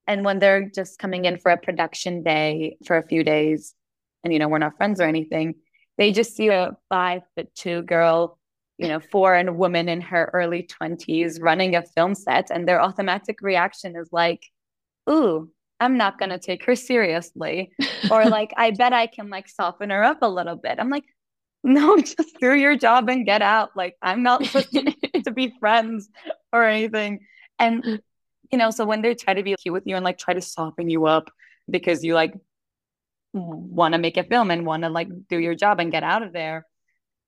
and 0.06 0.24
when 0.24 0.38
they're 0.38 0.70
just 0.72 1.00
coming 1.00 1.24
in 1.24 1.38
for 1.38 1.50
a 1.50 1.56
production 1.56 2.22
day 2.22 2.76
for 2.86 2.96
a 2.96 3.06
few 3.08 3.24
days, 3.24 3.74
and 4.22 4.32
you 4.32 4.38
know, 4.38 4.46
we're 4.46 4.58
not 4.58 4.76
friends 4.76 5.00
or 5.00 5.08
anything, 5.08 5.56
they 5.96 6.12
just 6.12 6.36
see 6.36 6.50
a 6.50 6.76
five 6.88 7.22
foot 7.34 7.52
two 7.56 7.82
girl, 7.82 8.38
you 8.78 8.86
know, 8.86 9.00
foreign 9.00 9.58
woman 9.58 9.88
in 9.88 10.00
her 10.02 10.30
early 10.32 10.62
20s 10.62 11.42
running 11.42 11.74
a 11.74 11.82
film 11.82 12.14
set, 12.14 12.48
and 12.52 12.68
their 12.68 12.80
automatic 12.80 13.42
reaction 13.42 13.96
is 13.96 14.10
like, 14.12 14.44
ooh, 15.10 15.50
I'm 15.80 15.96
not 15.96 16.20
going 16.20 16.30
to 16.30 16.38
take 16.38 16.64
her 16.66 16.76
seriously. 16.76 17.72
or 18.08 18.24
like, 18.38 18.54
I 18.56 18.70
bet 18.70 18.92
I 18.92 19.08
can 19.08 19.30
like 19.30 19.48
soften 19.48 19.90
her 19.90 20.04
up 20.04 20.18
a 20.22 20.28
little 20.28 20.56
bit. 20.56 20.76
I'm 20.78 20.90
like, 20.90 21.06
no, 21.64 21.96
just 21.98 22.38
do 22.40 22.54
your 22.54 22.76
job 22.76 23.08
and 23.08 23.26
get 23.26 23.42
out. 23.42 23.70
Like, 23.76 23.96
I'm 24.00 24.22
not 24.22 24.54
looking 24.54 24.94
to 25.24 25.30
be 25.30 25.54
friends 25.58 26.08
or 26.52 26.64
anything. 26.64 27.20
And, 27.58 28.00
you 28.50 28.58
know, 28.58 28.70
so 28.70 28.84
when 28.84 29.02
they 29.02 29.14
try 29.14 29.34
to 29.34 29.42
be 29.42 29.54
cute 29.56 29.72
with 29.72 29.86
you 29.86 29.96
and 29.96 30.04
like 30.04 30.18
try 30.18 30.34
to 30.34 30.40
soften 30.40 30.88
you 30.88 31.06
up 31.06 31.30
because 31.68 32.04
you 32.04 32.14
like 32.14 32.34
want 33.32 33.92
to 33.92 33.98
make 33.98 34.16
a 34.16 34.24
film 34.24 34.50
and 34.50 34.64
want 34.64 34.84
to 34.84 34.88
like 34.88 35.08
do 35.28 35.38
your 35.38 35.54
job 35.54 35.80
and 35.80 35.92
get 35.92 36.02
out 36.02 36.22
of 36.22 36.32
there, 36.32 36.64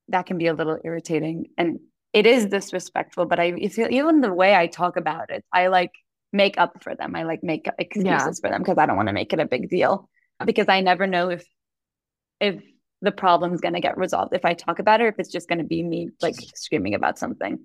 that 0.08 0.26
can 0.26 0.38
be 0.38 0.46
a 0.46 0.54
little 0.54 0.78
irritating. 0.84 1.46
And 1.58 1.80
it 2.12 2.26
is 2.26 2.46
disrespectful, 2.46 3.26
but 3.26 3.38
I 3.38 3.68
feel 3.68 3.88
even 3.90 4.20
the 4.20 4.32
way 4.32 4.54
I 4.54 4.66
talk 4.66 4.96
about 4.96 5.30
it, 5.30 5.44
I 5.52 5.68
like 5.68 5.92
make 6.32 6.58
up 6.58 6.82
for 6.82 6.94
them. 6.94 7.14
I 7.14 7.24
like 7.24 7.42
make 7.42 7.68
excuses 7.78 8.04
yeah. 8.06 8.30
for 8.40 8.48
them 8.50 8.62
because 8.62 8.78
I 8.78 8.86
don't 8.86 8.96
want 8.96 9.08
to 9.08 9.12
make 9.12 9.32
it 9.32 9.40
a 9.40 9.46
big 9.46 9.68
deal 9.68 10.08
because 10.44 10.68
I 10.68 10.80
never 10.80 11.06
know 11.06 11.30
if 11.30 11.44
if 12.40 12.62
the 13.02 13.12
problem's 13.12 13.60
going 13.60 13.74
to 13.74 13.80
get 13.80 13.96
resolved 13.96 14.34
if 14.34 14.44
I 14.44 14.54
talk 14.54 14.78
about 14.78 15.00
it, 15.00 15.06
if 15.06 15.18
it's 15.18 15.32
just 15.32 15.48
going 15.48 15.58
to 15.58 15.64
be 15.64 15.82
me 15.82 16.10
like 16.20 16.34
screaming 16.54 16.94
about 16.94 17.18
something. 17.18 17.58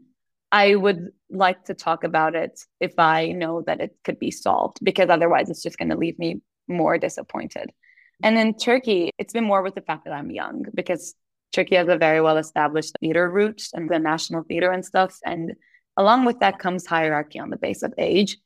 I 0.51 0.75
would 0.75 1.09
like 1.29 1.65
to 1.65 1.73
talk 1.73 2.03
about 2.03 2.35
it 2.35 2.61
if 2.79 2.97
I 2.97 3.31
know 3.31 3.61
that 3.63 3.81
it 3.81 3.97
could 4.03 4.19
be 4.19 4.31
solved 4.31 4.77
because 4.81 5.09
otherwise 5.09 5.49
it's 5.49 5.63
just 5.63 5.77
going 5.77 5.89
to 5.89 5.97
leave 5.97 6.17
me 6.17 6.41
more 6.67 6.97
disappointed. 6.97 7.71
And 8.23 8.37
in 8.37 8.53
Turkey, 8.53 9.11
it's 9.17 9.33
been 9.33 9.43
more 9.43 9.61
with 9.61 9.75
the 9.75 9.81
fact 9.81 10.05
that 10.05 10.13
I'm 10.13 10.31
young 10.31 10.65
because 10.73 11.15
Turkey 11.51 11.75
has 11.75 11.89
a 11.89 11.97
very 11.97 12.21
well 12.21 12.37
established 12.37 12.95
theater 12.99 13.29
route 13.29 13.63
and 13.73 13.89
the 13.89 13.99
national 13.99 14.43
theater 14.43 14.71
and 14.71 14.85
stuff. 14.85 15.19
And 15.25 15.53
along 15.97 16.25
with 16.25 16.39
that 16.39 16.59
comes 16.59 16.85
hierarchy 16.85 17.39
on 17.39 17.49
the 17.49 17.57
base 17.57 17.83
of 17.83 17.93
age. 17.97 18.37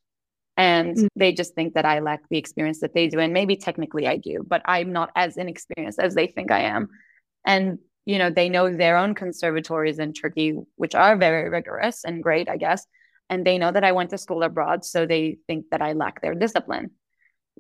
And 0.60 0.98
mm-hmm. 0.98 1.08
they 1.16 1.32
just 1.32 1.56
think 1.56 1.76
that 1.76 1.86
I 1.86 2.00
lack 2.00 2.28
the 2.30 2.38
experience 2.38 2.82
that 2.82 2.94
they 2.94 3.08
do. 3.08 3.20
And 3.20 3.32
maybe 3.32 3.56
technically 3.56 4.08
I 4.08 4.18
do, 4.18 4.44
but 4.46 4.62
I'm 4.66 4.92
not 4.92 5.10
as 5.16 5.38
inexperienced 5.38 6.00
as 6.00 6.16
they 6.16 6.28
think 6.28 6.52
I 6.52 6.64
am. 6.64 6.90
And, 7.46 7.80
you 8.06 8.18
know, 8.18 8.30
they 8.30 8.50
know 8.50 8.70
their 8.70 8.98
own 8.98 9.16
conservatories 9.16 10.00
in 10.00 10.12
Turkey, 10.12 10.60
which 10.76 10.96
are 10.96 11.16
very 11.16 11.50
rigorous 11.50 12.04
and 12.04 12.22
great, 12.22 12.50
I 12.50 12.58
guess. 12.58 12.86
And 13.30 13.46
they 13.46 13.58
know 13.58 13.72
that 13.72 13.86
I 13.86 13.94
went 13.94 14.10
to 14.10 14.18
school 14.18 14.44
abroad. 14.44 14.84
So 14.84 15.06
they 15.06 15.38
think 15.48 15.68
that 15.72 15.82
I 15.82 15.94
lack 15.94 16.22
their 16.22 16.36
discipline 16.36 16.92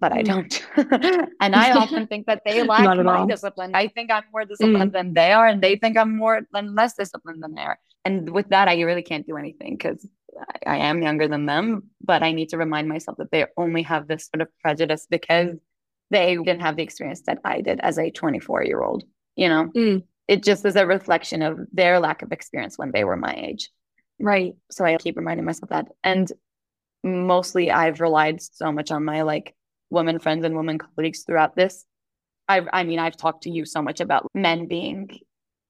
but 0.02 0.14
I 0.14 0.24
mm. 0.24 0.26
don't. 0.26 1.32
and 1.42 1.54
I 1.54 1.72
often 1.78 2.08
think 2.08 2.28
that 2.28 2.44
they 2.46 2.64
lack 2.64 2.98
my 3.04 3.18
all. 3.18 3.28
discipline. 3.28 3.72
I 3.76 3.90
think 3.90 4.10
I'm 4.12 4.24
more 4.32 4.46
disciplined 4.46 4.92
mm. 4.92 4.94
than 4.94 5.14
they 5.14 5.34
are, 5.34 5.46
and 5.46 5.62
they 5.62 5.76
think 5.76 5.98
I'm 5.98 6.16
more 6.16 6.42
than 6.54 6.74
less 6.74 6.94
disciplined 6.94 7.44
than 7.44 7.54
they 7.54 7.64
are. 7.64 7.78
And 8.06 8.30
with 8.30 8.48
that, 8.50 8.70
I 8.70 8.80
really 8.82 9.04
can't 9.04 9.28
do 9.28 9.36
anything 9.36 9.76
because 9.76 10.08
I, 10.66 10.78
am 10.78 11.02
younger 11.02 11.28
than 11.28 11.46
them. 11.46 11.90
But 12.02 12.24
I 12.24 12.32
need 12.32 12.50
to 12.50 12.58
remind 12.58 12.88
myself 12.88 13.18
that 13.18 13.32
they 13.32 13.46
only 13.58 13.84
have 13.84 14.08
this 14.08 14.30
sort 14.34 14.42
of 14.42 14.48
prejudice 14.62 15.08
because 15.10 15.56
they 16.12 16.36
didn't 16.36 16.62
have 16.62 16.76
the 16.76 16.84
experience 16.84 17.22
that 17.28 17.40
I 17.44 17.62
did 17.62 17.80
as 17.82 17.98
a 17.98 18.10
24 18.10 18.64
year 18.64 18.82
old. 18.82 19.04
You 19.36 19.50
know, 19.50 19.72
mm. 19.76 20.04
it 20.28 20.44
just 20.44 20.66
is 20.66 20.76
a 20.76 20.86
reflection 20.86 21.42
of 21.42 21.60
their 21.72 22.00
lack 22.00 22.22
of 22.22 22.32
experience 22.32 22.78
when 22.78 22.92
they 22.92 23.04
were 23.04 23.18
my 23.18 23.34
age. 23.36 23.70
Right. 24.20 24.54
So 24.72 24.86
I 24.86 24.98
keep 24.98 25.18
reminding 25.18 25.46
myself 25.46 25.70
that. 25.70 25.88
And 26.04 26.32
mostly 27.04 27.72
I've 27.72 28.02
relied 28.02 28.42
so 28.42 28.72
much 28.72 28.92
on 28.92 29.06
my 29.06 29.22
like 29.22 29.56
women 29.90 30.20
friends 30.20 30.44
and 30.44 30.56
women 30.56 30.78
colleagues 30.78 31.24
throughout 31.24 31.56
this. 31.56 31.86
I 32.48 32.66
I 32.72 32.84
mean, 32.84 33.00
I've 33.00 33.18
talked 33.18 33.44
to 33.44 33.52
you 33.52 33.66
so 33.66 33.82
much 33.82 34.02
about 34.02 34.28
men 34.34 34.68
being 34.68 35.10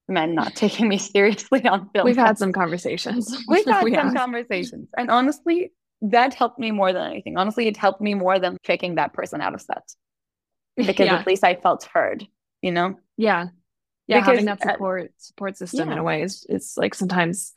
men 0.10 0.36
not 0.36 0.56
taking 0.56 0.88
me 0.88 0.98
seriously 0.98 1.66
on 1.66 1.90
film. 1.90 2.06
We've 2.06 2.16
had 2.16 2.38
some 2.38 2.52
conversations. 2.52 3.36
We've 3.48 3.66
had 3.66 3.84
we 3.84 3.94
some 3.94 4.08
have. 4.08 4.16
conversations. 4.16 4.90
And 4.98 5.10
honestly, 5.10 5.72
that 6.02 6.34
helped 6.34 6.60
me 6.60 6.72
more 6.72 6.94
than 6.94 7.10
anything. 7.10 7.38
Honestly, 7.38 7.68
it 7.68 7.78
helped 7.78 8.02
me 8.02 8.14
more 8.14 8.40
than 8.40 8.58
kicking 8.64 8.96
that 8.96 9.14
person 9.14 9.42
out 9.42 9.54
of 9.54 9.62
set. 9.62 9.84
Because 10.78 11.08
yeah. 11.08 11.16
at 11.16 11.28
least 11.28 11.44
I 11.44 11.56
felt 11.56 11.84
heard, 11.94 12.26
you 12.62 12.72
know? 12.72 12.98
Yeah. 13.18 13.48
Yeah, 14.08 14.22
because, 14.22 14.30
having 14.30 14.46
that 14.46 14.66
uh, 14.66 14.72
support 14.72 15.12
support 15.18 15.58
system 15.58 15.90
yeah. 15.90 15.94
in 15.94 16.00
a 16.00 16.04
way 16.04 16.22
is 16.22 16.46
it's 16.48 16.78
like 16.78 16.96
sometimes 16.96 17.52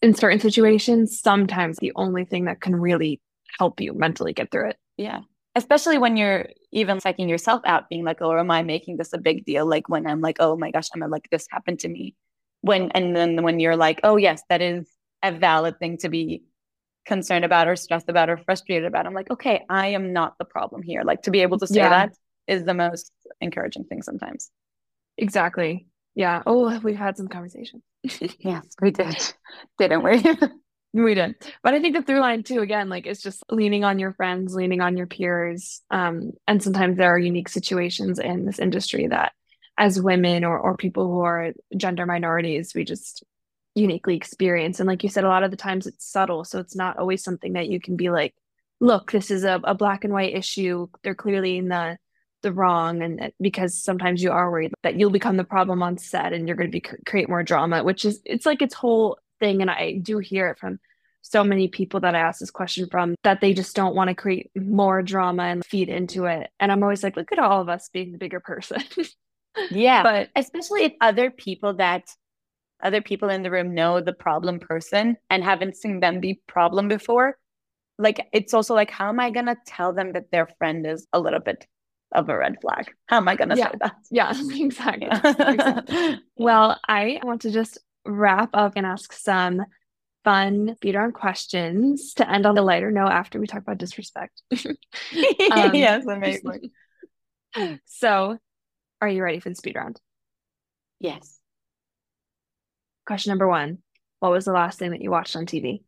in 0.00 0.14
certain 0.14 0.40
situations, 0.40 1.20
sometimes 1.20 1.76
the 1.76 1.92
only 1.96 2.24
thing 2.24 2.46
that 2.46 2.62
can 2.62 2.74
really 2.74 3.20
help 3.58 3.78
you 3.78 3.92
mentally 3.92 4.32
get 4.32 4.50
through 4.50 4.70
it. 4.70 4.78
Yeah 4.96 5.20
especially 5.54 5.98
when 5.98 6.16
you're 6.16 6.46
even 6.70 6.98
psyching 6.98 7.28
yourself 7.28 7.62
out, 7.64 7.88
being 7.88 8.04
like, 8.04 8.22
oh, 8.22 8.38
am 8.38 8.50
I 8.50 8.62
making 8.62 8.96
this 8.96 9.12
a 9.12 9.18
big 9.18 9.44
deal? 9.44 9.66
Like 9.66 9.88
when 9.88 10.06
I'm 10.06 10.20
like, 10.20 10.36
oh 10.40 10.56
my 10.56 10.70
gosh, 10.70 10.88
I'm 10.94 11.08
like, 11.10 11.28
this 11.30 11.46
happened 11.50 11.80
to 11.80 11.88
me. 11.88 12.14
When, 12.62 12.90
and 12.92 13.14
then 13.14 13.42
when 13.42 13.60
you're 13.60 13.76
like, 13.76 14.00
oh, 14.04 14.16
yes, 14.16 14.42
that 14.48 14.62
is 14.62 14.88
a 15.22 15.32
valid 15.32 15.78
thing 15.78 15.98
to 15.98 16.08
be 16.08 16.44
concerned 17.04 17.44
about 17.44 17.68
or 17.68 17.76
stressed 17.76 18.08
about 18.08 18.30
or 18.30 18.36
frustrated 18.36 18.86
about. 18.86 19.06
I'm 19.06 19.14
like, 19.14 19.30
okay, 19.30 19.64
I 19.68 19.88
am 19.88 20.12
not 20.12 20.38
the 20.38 20.44
problem 20.44 20.82
here. 20.82 21.02
Like 21.02 21.22
to 21.22 21.30
be 21.30 21.42
able 21.42 21.58
to 21.58 21.66
say 21.66 21.80
yeah. 21.80 21.88
that 21.88 22.12
is 22.46 22.64
the 22.64 22.74
most 22.74 23.12
encouraging 23.40 23.84
thing 23.84 24.02
sometimes. 24.02 24.50
Exactly. 25.18 25.86
Yeah. 26.14 26.42
Oh, 26.46 26.78
we've 26.80 26.96
had 26.96 27.16
some 27.16 27.28
conversations. 27.28 27.82
yes, 28.38 28.66
we 28.80 28.90
did. 28.90 29.34
Didn't 29.78 30.02
we? 30.02 30.22
we 30.92 31.14
did 31.14 31.34
but 31.62 31.74
i 31.74 31.80
think 31.80 31.94
the 31.94 32.02
through 32.02 32.20
line 32.20 32.42
too 32.42 32.60
again 32.60 32.88
like 32.88 33.06
it's 33.06 33.22
just 33.22 33.42
leaning 33.50 33.84
on 33.84 33.98
your 33.98 34.12
friends 34.12 34.54
leaning 34.54 34.80
on 34.80 34.96
your 34.96 35.06
peers 35.06 35.80
um, 35.90 36.32
and 36.46 36.62
sometimes 36.62 36.96
there 36.96 37.14
are 37.14 37.18
unique 37.18 37.48
situations 37.48 38.18
in 38.18 38.44
this 38.44 38.58
industry 38.58 39.06
that 39.06 39.32
as 39.78 40.00
women 40.00 40.44
or, 40.44 40.58
or 40.58 40.76
people 40.76 41.06
who 41.06 41.20
are 41.20 41.52
gender 41.76 42.04
minorities 42.04 42.74
we 42.74 42.84
just 42.84 43.24
uniquely 43.74 44.16
experience. 44.16 44.80
And 44.80 44.86
like 44.86 45.02
you 45.02 45.08
said, 45.08 45.24
a 45.24 45.28
lot 45.28 45.44
of 45.44 45.50
the 45.50 45.56
times 45.56 45.86
it's 45.86 46.10
subtle. 46.10 46.44
So 46.44 46.58
it's 46.58 46.76
not 46.76 46.98
always 46.98 47.22
something 47.22 47.54
that 47.54 47.68
you 47.68 47.80
can 47.80 47.96
be 47.96 48.10
like, 48.10 48.34
look, 48.80 49.12
this 49.12 49.30
is 49.30 49.44
a, 49.44 49.60
a 49.64 49.74
black 49.74 50.04
and 50.04 50.12
white 50.12 50.34
issue. 50.34 50.88
They're 51.02 51.14
clearly 51.14 51.56
in 51.56 51.68
the 51.68 51.96
the 52.42 52.52
wrong 52.52 53.02
and 53.02 53.32
because 53.40 53.80
sometimes 53.80 54.20
you 54.20 54.32
are 54.32 54.50
worried 54.50 54.72
that 54.82 54.98
you'll 54.98 55.10
become 55.10 55.36
the 55.36 55.44
problem 55.44 55.80
on 55.80 55.96
set 55.96 56.32
and 56.32 56.48
you're 56.48 56.56
going 56.56 56.68
to 56.68 56.72
be 56.72 56.80
create 57.06 57.28
more 57.28 57.44
drama 57.44 57.84
which 57.84 58.04
is 58.04 58.20
it's 58.24 58.44
like 58.44 58.60
its 58.60 58.74
whole 58.74 59.16
thing 59.42 59.60
and 59.60 59.70
i 59.70 59.98
do 60.00 60.18
hear 60.18 60.48
it 60.48 60.58
from 60.58 60.78
so 61.22 61.42
many 61.44 61.68
people 61.68 62.00
that 62.00 62.14
i 62.14 62.20
ask 62.20 62.40
this 62.40 62.50
question 62.50 62.86
from 62.90 63.14
that 63.22 63.40
they 63.40 63.52
just 63.54 63.74
don't 63.74 63.94
want 63.94 64.08
to 64.08 64.14
create 64.14 64.50
more 64.56 65.02
drama 65.02 65.44
and 65.44 65.64
feed 65.64 65.88
into 65.88 66.26
it. 66.26 66.50
And 66.60 66.70
i'm 66.70 66.82
always 66.82 67.02
like 67.02 67.16
look 67.16 67.32
at 67.32 67.38
all 67.38 67.60
of 67.60 67.68
us 67.68 67.88
being 67.92 68.12
the 68.12 68.18
bigger 68.18 68.40
person. 68.40 68.82
Yeah 69.70 70.02
but 70.02 70.30
especially 70.34 70.84
if 70.84 70.94
other 71.02 71.30
people 71.30 71.74
that 71.74 72.04
other 72.82 73.02
people 73.02 73.28
in 73.28 73.42
the 73.42 73.50
room 73.50 73.74
know 73.74 74.00
the 74.00 74.14
problem 74.14 74.58
person 74.60 75.18
and 75.28 75.44
haven't 75.44 75.76
seen 75.76 76.00
them 76.00 76.20
be 76.20 76.40
problem 76.48 76.88
before 76.88 77.36
like 77.98 78.26
it's 78.32 78.54
also 78.54 78.74
like 78.74 78.90
how 78.90 79.10
am 79.10 79.20
i 79.20 79.30
going 79.30 79.44
to 79.44 79.56
tell 79.66 79.92
them 79.92 80.12
that 80.14 80.30
their 80.30 80.48
friend 80.56 80.86
is 80.86 81.06
a 81.12 81.20
little 81.20 81.38
bit 81.38 81.66
of 82.12 82.28
a 82.28 82.36
red 82.36 82.56
flag? 82.62 82.90
How 83.06 83.18
am 83.18 83.28
i 83.28 83.36
going 83.36 83.50
to 83.50 83.56
yeah. 83.56 83.70
say 83.70 83.78
that? 83.80 83.96
Yeah 84.10 84.32
exactly. 84.54 85.08
exactly. 85.52 86.20
Well 86.36 86.80
i 86.88 87.20
want 87.22 87.42
to 87.42 87.50
just 87.50 87.78
wrap 88.04 88.50
up 88.54 88.72
and 88.76 88.86
ask 88.86 89.12
some 89.12 89.64
fun 90.24 90.74
speed 90.76 90.94
round 90.94 91.14
questions 91.14 92.14
to 92.14 92.30
end 92.30 92.46
on 92.46 92.56
a 92.56 92.62
lighter 92.62 92.90
note 92.90 93.10
after 93.10 93.40
we 93.40 93.46
talk 93.46 93.62
about 93.62 93.78
disrespect 93.78 94.42
um, 95.50 95.74
yes 95.74 96.04
amazing 96.06 96.70
so 97.86 98.38
are 99.00 99.08
you 99.08 99.22
ready 99.22 99.40
for 99.40 99.48
the 99.48 99.54
speed 99.54 99.74
round 99.74 100.00
yes 101.00 101.40
Question 103.06 103.30
number 103.30 103.48
one 103.48 103.78
What 104.20 104.32
was 104.32 104.44
the 104.44 104.52
last 104.52 104.78
thing 104.78 104.92
that 104.92 105.02
you 105.02 105.10
watched 105.10 105.36
on 105.36 105.46
TV? 105.46 105.82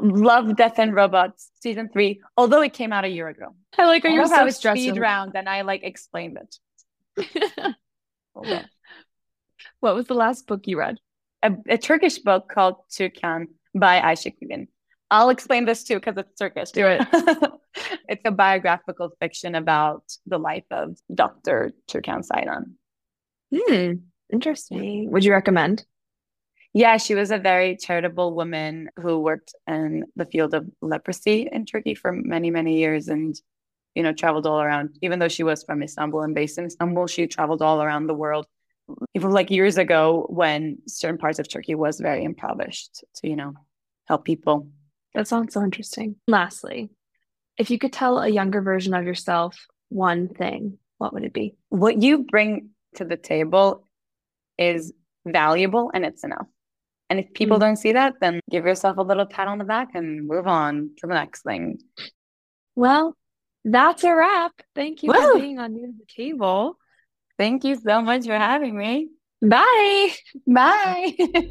Love 0.00 0.56
Death 0.56 0.78
and 0.78 0.94
Robots 0.94 1.50
season 1.60 1.88
three, 1.92 2.22
although 2.36 2.62
it 2.62 2.72
came 2.72 2.92
out 2.92 3.04
a 3.04 3.08
year 3.08 3.28
ago. 3.28 3.54
I 3.76 3.86
like 3.86 4.04
how 4.04 4.10
you're 4.10 4.26
so 4.26 4.48
stressed. 4.50 4.80
Speed 4.80 4.98
round, 4.98 5.32
and 5.34 5.48
I 5.48 5.62
like 5.62 5.82
explained 5.82 6.38
it. 6.38 7.74
What 9.86 9.94
was 9.94 10.08
the 10.08 10.14
last 10.14 10.48
book 10.48 10.66
you 10.66 10.80
read? 10.80 10.98
A, 11.44 11.52
a 11.68 11.78
Turkish 11.78 12.18
book 12.18 12.48
called 12.52 12.74
Türkan 12.90 13.46
by 13.72 14.00
Ayşe 14.00 14.36
Kulin. 14.36 14.66
I'll 15.12 15.30
explain 15.30 15.64
this 15.64 15.84
too 15.84 15.94
because 15.94 16.16
it's 16.16 16.36
Turkish. 16.36 16.72
Do 16.72 16.88
it. 16.88 17.06
it's 18.08 18.22
a 18.24 18.32
biographical 18.32 19.12
fiction 19.20 19.54
about 19.54 20.02
the 20.26 20.38
life 20.38 20.64
of 20.72 20.98
Dr. 21.14 21.70
Türkan 21.86 22.26
Saylan. 22.26 22.74
Hmm. 23.54 24.02
Interesting. 24.32 25.12
Would 25.12 25.24
you 25.24 25.30
recommend? 25.30 25.86
Yeah, 26.74 26.96
she 26.96 27.14
was 27.14 27.30
a 27.30 27.38
very 27.38 27.76
charitable 27.76 28.34
woman 28.34 28.90
who 28.96 29.20
worked 29.20 29.54
in 29.68 30.06
the 30.16 30.26
field 30.26 30.52
of 30.52 30.66
leprosy 30.82 31.48
in 31.52 31.64
Turkey 31.64 31.94
for 31.94 32.10
many, 32.10 32.50
many 32.50 32.76
years 32.78 33.06
and, 33.06 33.40
you 33.94 34.02
know, 34.02 34.12
traveled 34.12 34.48
all 34.48 34.60
around. 34.60 34.98
Even 35.00 35.20
though 35.20 35.28
she 35.28 35.44
was 35.44 35.62
from 35.62 35.80
Istanbul 35.84 36.22
and 36.22 36.34
based 36.34 36.58
in 36.58 36.64
Istanbul, 36.64 37.06
she 37.06 37.28
traveled 37.28 37.62
all 37.62 37.80
around 37.80 38.08
the 38.08 38.14
world. 38.14 38.48
Even 39.14 39.30
like 39.30 39.50
years 39.50 39.78
ago 39.78 40.26
when 40.28 40.78
certain 40.86 41.18
parts 41.18 41.38
of 41.38 41.48
Turkey 41.48 41.74
was 41.74 41.98
very 41.98 42.24
impoverished 42.24 43.04
to, 43.16 43.28
you 43.28 43.36
know, 43.36 43.54
help 44.06 44.24
people. 44.24 44.68
That 45.14 45.26
sounds 45.26 45.54
so 45.54 45.62
interesting. 45.62 46.16
Lastly, 46.28 46.90
if 47.58 47.70
you 47.70 47.78
could 47.78 47.92
tell 47.92 48.20
a 48.20 48.28
younger 48.28 48.60
version 48.60 48.94
of 48.94 49.04
yourself 49.04 49.66
one 49.88 50.28
thing, 50.28 50.78
what 50.98 51.12
would 51.12 51.24
it 51.24 51.32
be? 51.32 51.56
What 51.68 52.02
you 52.02 52.18
bring 52.18 52.70
to 52.96 53.04
the 53.04 53.16
table 53.16 53.84
is 54.58 54.92
valuable 55.26 55.90
and 55.92 56.04
it's 56.04 56.24
enough. 56.24 56.46
And 57.08 57.20
if 57.20 57.32
people 57.34 57.56
mm 57.58 57.60
don't 57.60 57.76
see 57.76 57.92
that, 57.92 58.14
then 58.20 58.40
give 58.50 58.64
yourself 58.64 58.96
a 58.98 59.02
little 59.02 59.26
pat 59.26 59.48
on 59.48 59.58
the 59.58 59.64
back 59.64 59.94
and 59.94 60.26
move 60.26 60.46
on 60.46 60.90
to 60.98 61.06
the 61.06 61.14
next 61.14 61.42
thing. 61.42 61.78
Well, 62.74 63.16
that's 63.64 64.04
a 64.04 64.14
wrap. 64.14 64.52
Thank 64.74 65.02
you 65.02 65.12
Woo! 65.12 65.32
for 65.32 65.38
being 65.38 65.58
on 65.58 65.72
the 65.72 65.92
table. 66.08 66.78
Thank 67.38 67.64
you 67.64 67.76
so 67.76 68.00
much 68.00 68.26
for 68.26 68.36
having 68.36 68.76
me. 68.78 69.10
Bye. 69.42 70.12
Bye. 70.46 71.14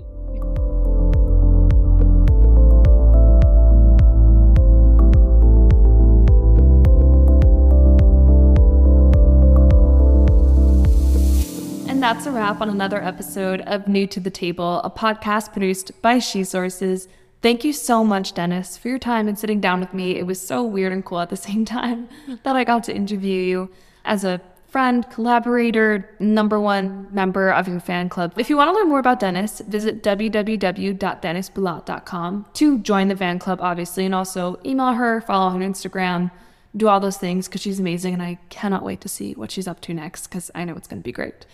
And 11.87 12.03
that's 12.03 12.25
a 12.25 12.31
wrap 12.31 12.59
on 12.59 12.69
another 12.69 13.01
episode 13.01 13.61
of 13.61 13.87
New 13.87 14.05
to 14.07 14.19
the 14.19 14.29
Table, 14.29 14.81
a 14.83 14.89
podcast 14.89 15.53
produced 15.53 16.01
by 16.01 16.19
She 16.19 16.43
Sources. 16.43 17.07
Thank 17.41 17.63
you 17.63 17.71
so 17.71 18.03
much, 18.03 18.33
Deniz, 18.33 18.77
for 18.77 18.89
your 18.89 18.99
time 18.99 19.29
and 19.29 19.39
sitting 19.39 19.61
down 19.61 19.79
with 19.79 19.93
me. 19.93 20.17
It 20.17 20.25
was 20.25 20.45
so 20.45 20.61
weird 20.61 20.91
and 20.91 21.05
cool 21.05 21.21
at 21.21 21.29
the 21.29 21.37
same 21.37 21.63
time 21.77 22.09
that 22.43 22.55
I 22.55 22.65
got 22.65 22.83
to 22.85 22.93
interview 22.93 23.39
you 23.39 23.69
as 24.03 24.25
a 24.25 24.41
friend, 24.75 25.07
collaborator, 25.09 26.13
number 26.19 26.59
one 26.59 27.07
member 27.09 27.49
of 27.49 27.65
your 27.65 27.79
fan 27.79 28.09
club. 28.09 28.33
If 28.35 28.49
you 28.49 28.57
want 28.57 28.67
to 28.67 28.73
learn 28.73 28.89
more 28.89 28.99
about 28.99 29.21
Deniz, 29.21 29.61
visit 29.61 30.03
www.denizbulat.com 30.03 32.45
to 32.55 32.79
join 32.79 33.07
the 33.07 33.15
fan 33.15 33.39
club, 33.39 33.59
obviously, 33.61 34.05
and 34.05 34.13
also 34.13 34.59
email 34.65 34.91
her, 34.91 35.21
follow 35.21 35.49
her 35.49 35.55
on 35.55 35.61
Instagram, 35.61 36.29
do 36.75 36.89
all 36.89 36.99
those 36.99 37.15
things 37.15 37.47
because 37.47 37.61
she's 37.61 37.79
amazing 37.79 38.15
and 38.15 38.21
I 38.21 38.37
cannot 38.49 38.83
wait 38.83 38.99
to 38.99 39.07
see 39.07 39.31
what 39.35 39.49
she's 39.49 39.65
up 39.65 39.79
to 39.79 39.93
next 39.93 40.27
because 40.27 40.51
I 40.53 40.65
know 40.65 40.75
it's 40.75 40.89
going 40.89 41.01
to 41.01 41.05
be 41.05 41.13
great. 41.13 41.45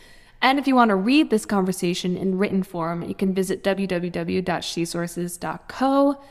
And 0.41 0.57
if 0.57 0.65
you 0.65 0.73
want 0.73 0.89
to 0.89 0.95
read 0.95 1.29
this 1.29 1.45
conversation 1.45 2.17
in 2.17 2.39
written 2.39 2.63
form, 2.63 3.03
you 3.03 3.13
can 3.13 3.35
visit 3.35 3.63
www.shesources.co. 3.63 6.23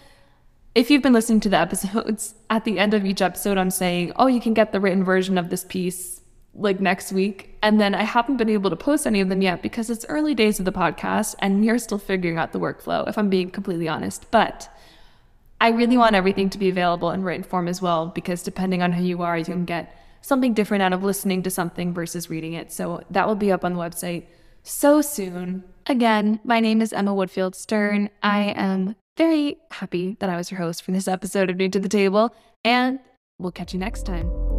If 0.75 0.91
you've 0.91 1.03
been 1.03 1.13
listening 1.13 1.39
to 1.39 1.49
the 1.49 1.59
episodes, 1.59 2.35
at 2.51 2.65
the 2.65 2.81
end 2.81 2.95
of 2.95 3.05
each 3.05 3.23
episode, 3.23 3.59
I'm 3.59 3.71
saying, 3.71 4.13
oh, 4.17 4.27
you 4.27 4.41
can 4.41 4.55
get 4.55 4.73
the 4.73 4.81
written 4.81 5.05
version 5.05 5.39
of 5.39 5.51
this 5.51 5.63
piece 5.63 6.20
like 6.61 6.81
next 6.81 7.13
week. 7.13 7.57
And 7.63 7.81
then 7.81 7.95
I 7.95 8.03
haven't 8.05 8.37
been 8.37 8.49
able 8.49 8.71
to 8.71 8.77
post 8.77 9.07
any 9.07 9.21
of 9.21 9.29
them 9.29 9.43
yet 9.43 9.63
because 9.63 9.91
it's 9.91 10.05
early 10.09 10.35
days 10.35 10.59
of 10.59 10.65
the 10.65 10.73
podcast 10.73 11.35
and 11.39 11.61
we're 11.61 11.79
still 11.79 11.99
figuring 11.99 12.39
out 12.39 12.53
the 12.53 12.61
workflow, 12.61 13.09
if 13.09 13.19
I'm 13.19 13.31
being 13.31 13.51
completely 13.51 13.89
honest. 13.89 14.31
But 14.31 14.69
I 15.61 15.71
really 15.71 15.97
want 15.97 16.15
everything 16.15 16.51
to 16.51 16.59
be 16.59 16.69
available 16.69 17.11
in 17.11 17.23
written 17.23 17.43
form 17.43 17.69
as 17.69 17.83
well 17.83 18.07
because 18.07 18.43
depending 18.43 18.83
on 18.83 18.93
who 18.93 19.05
you 19.05 19.23
are, 19.23 19.37
you 19.37 19.45
can 19.45 19.65
get 19.65 19.97
something 20.23 20.55
different 20.55 20.83
out 20.83 20.93
of 20.93 21.03
listening 21.03 21.43
to 21.43 21.51
something 21.51 21.93
versus 21.93 22.31
reading 22.31 22.53
it. 22.53 22.73
So 22.73 23.03
that 23.11 23.27
will 23.27 23.35
be 23.35 23.53
up 23.53 23.65
on 23.65 23.75
the 23.75 23.81
website 23.81 24.27
so 24.63 25.01
soon. 25.01 25.65
Again, 25.87 26.41
my 26.45 26.61
name 26.61 26.83
is 26.83 26.93
Emma 26.93 27.13
Woodfield 27.13 27.55
Stern. 27.55 28.11
I 28.23 28.53
am 28.57 28.97
very 29.17 29.57
happy 29.71 30.17
that 30.21 30.31
I 30.31 30.37
was 30.37 30.51
your 30.51 30.61
host 30.61 30.83
for 30.83 30.93
this 30.93 31.09
episode 31.09 31.51
of 31.51 31.57
New 31.57 31.69
to 31.71 31.81
the 31.81 31.89
Table, 31.89 32.35
and 32.65 33.01
we'll 33.39 33.53
catch 33.53 33.73
you 33.73 33.81
next 33.81 34.05
time. 34.05 34.50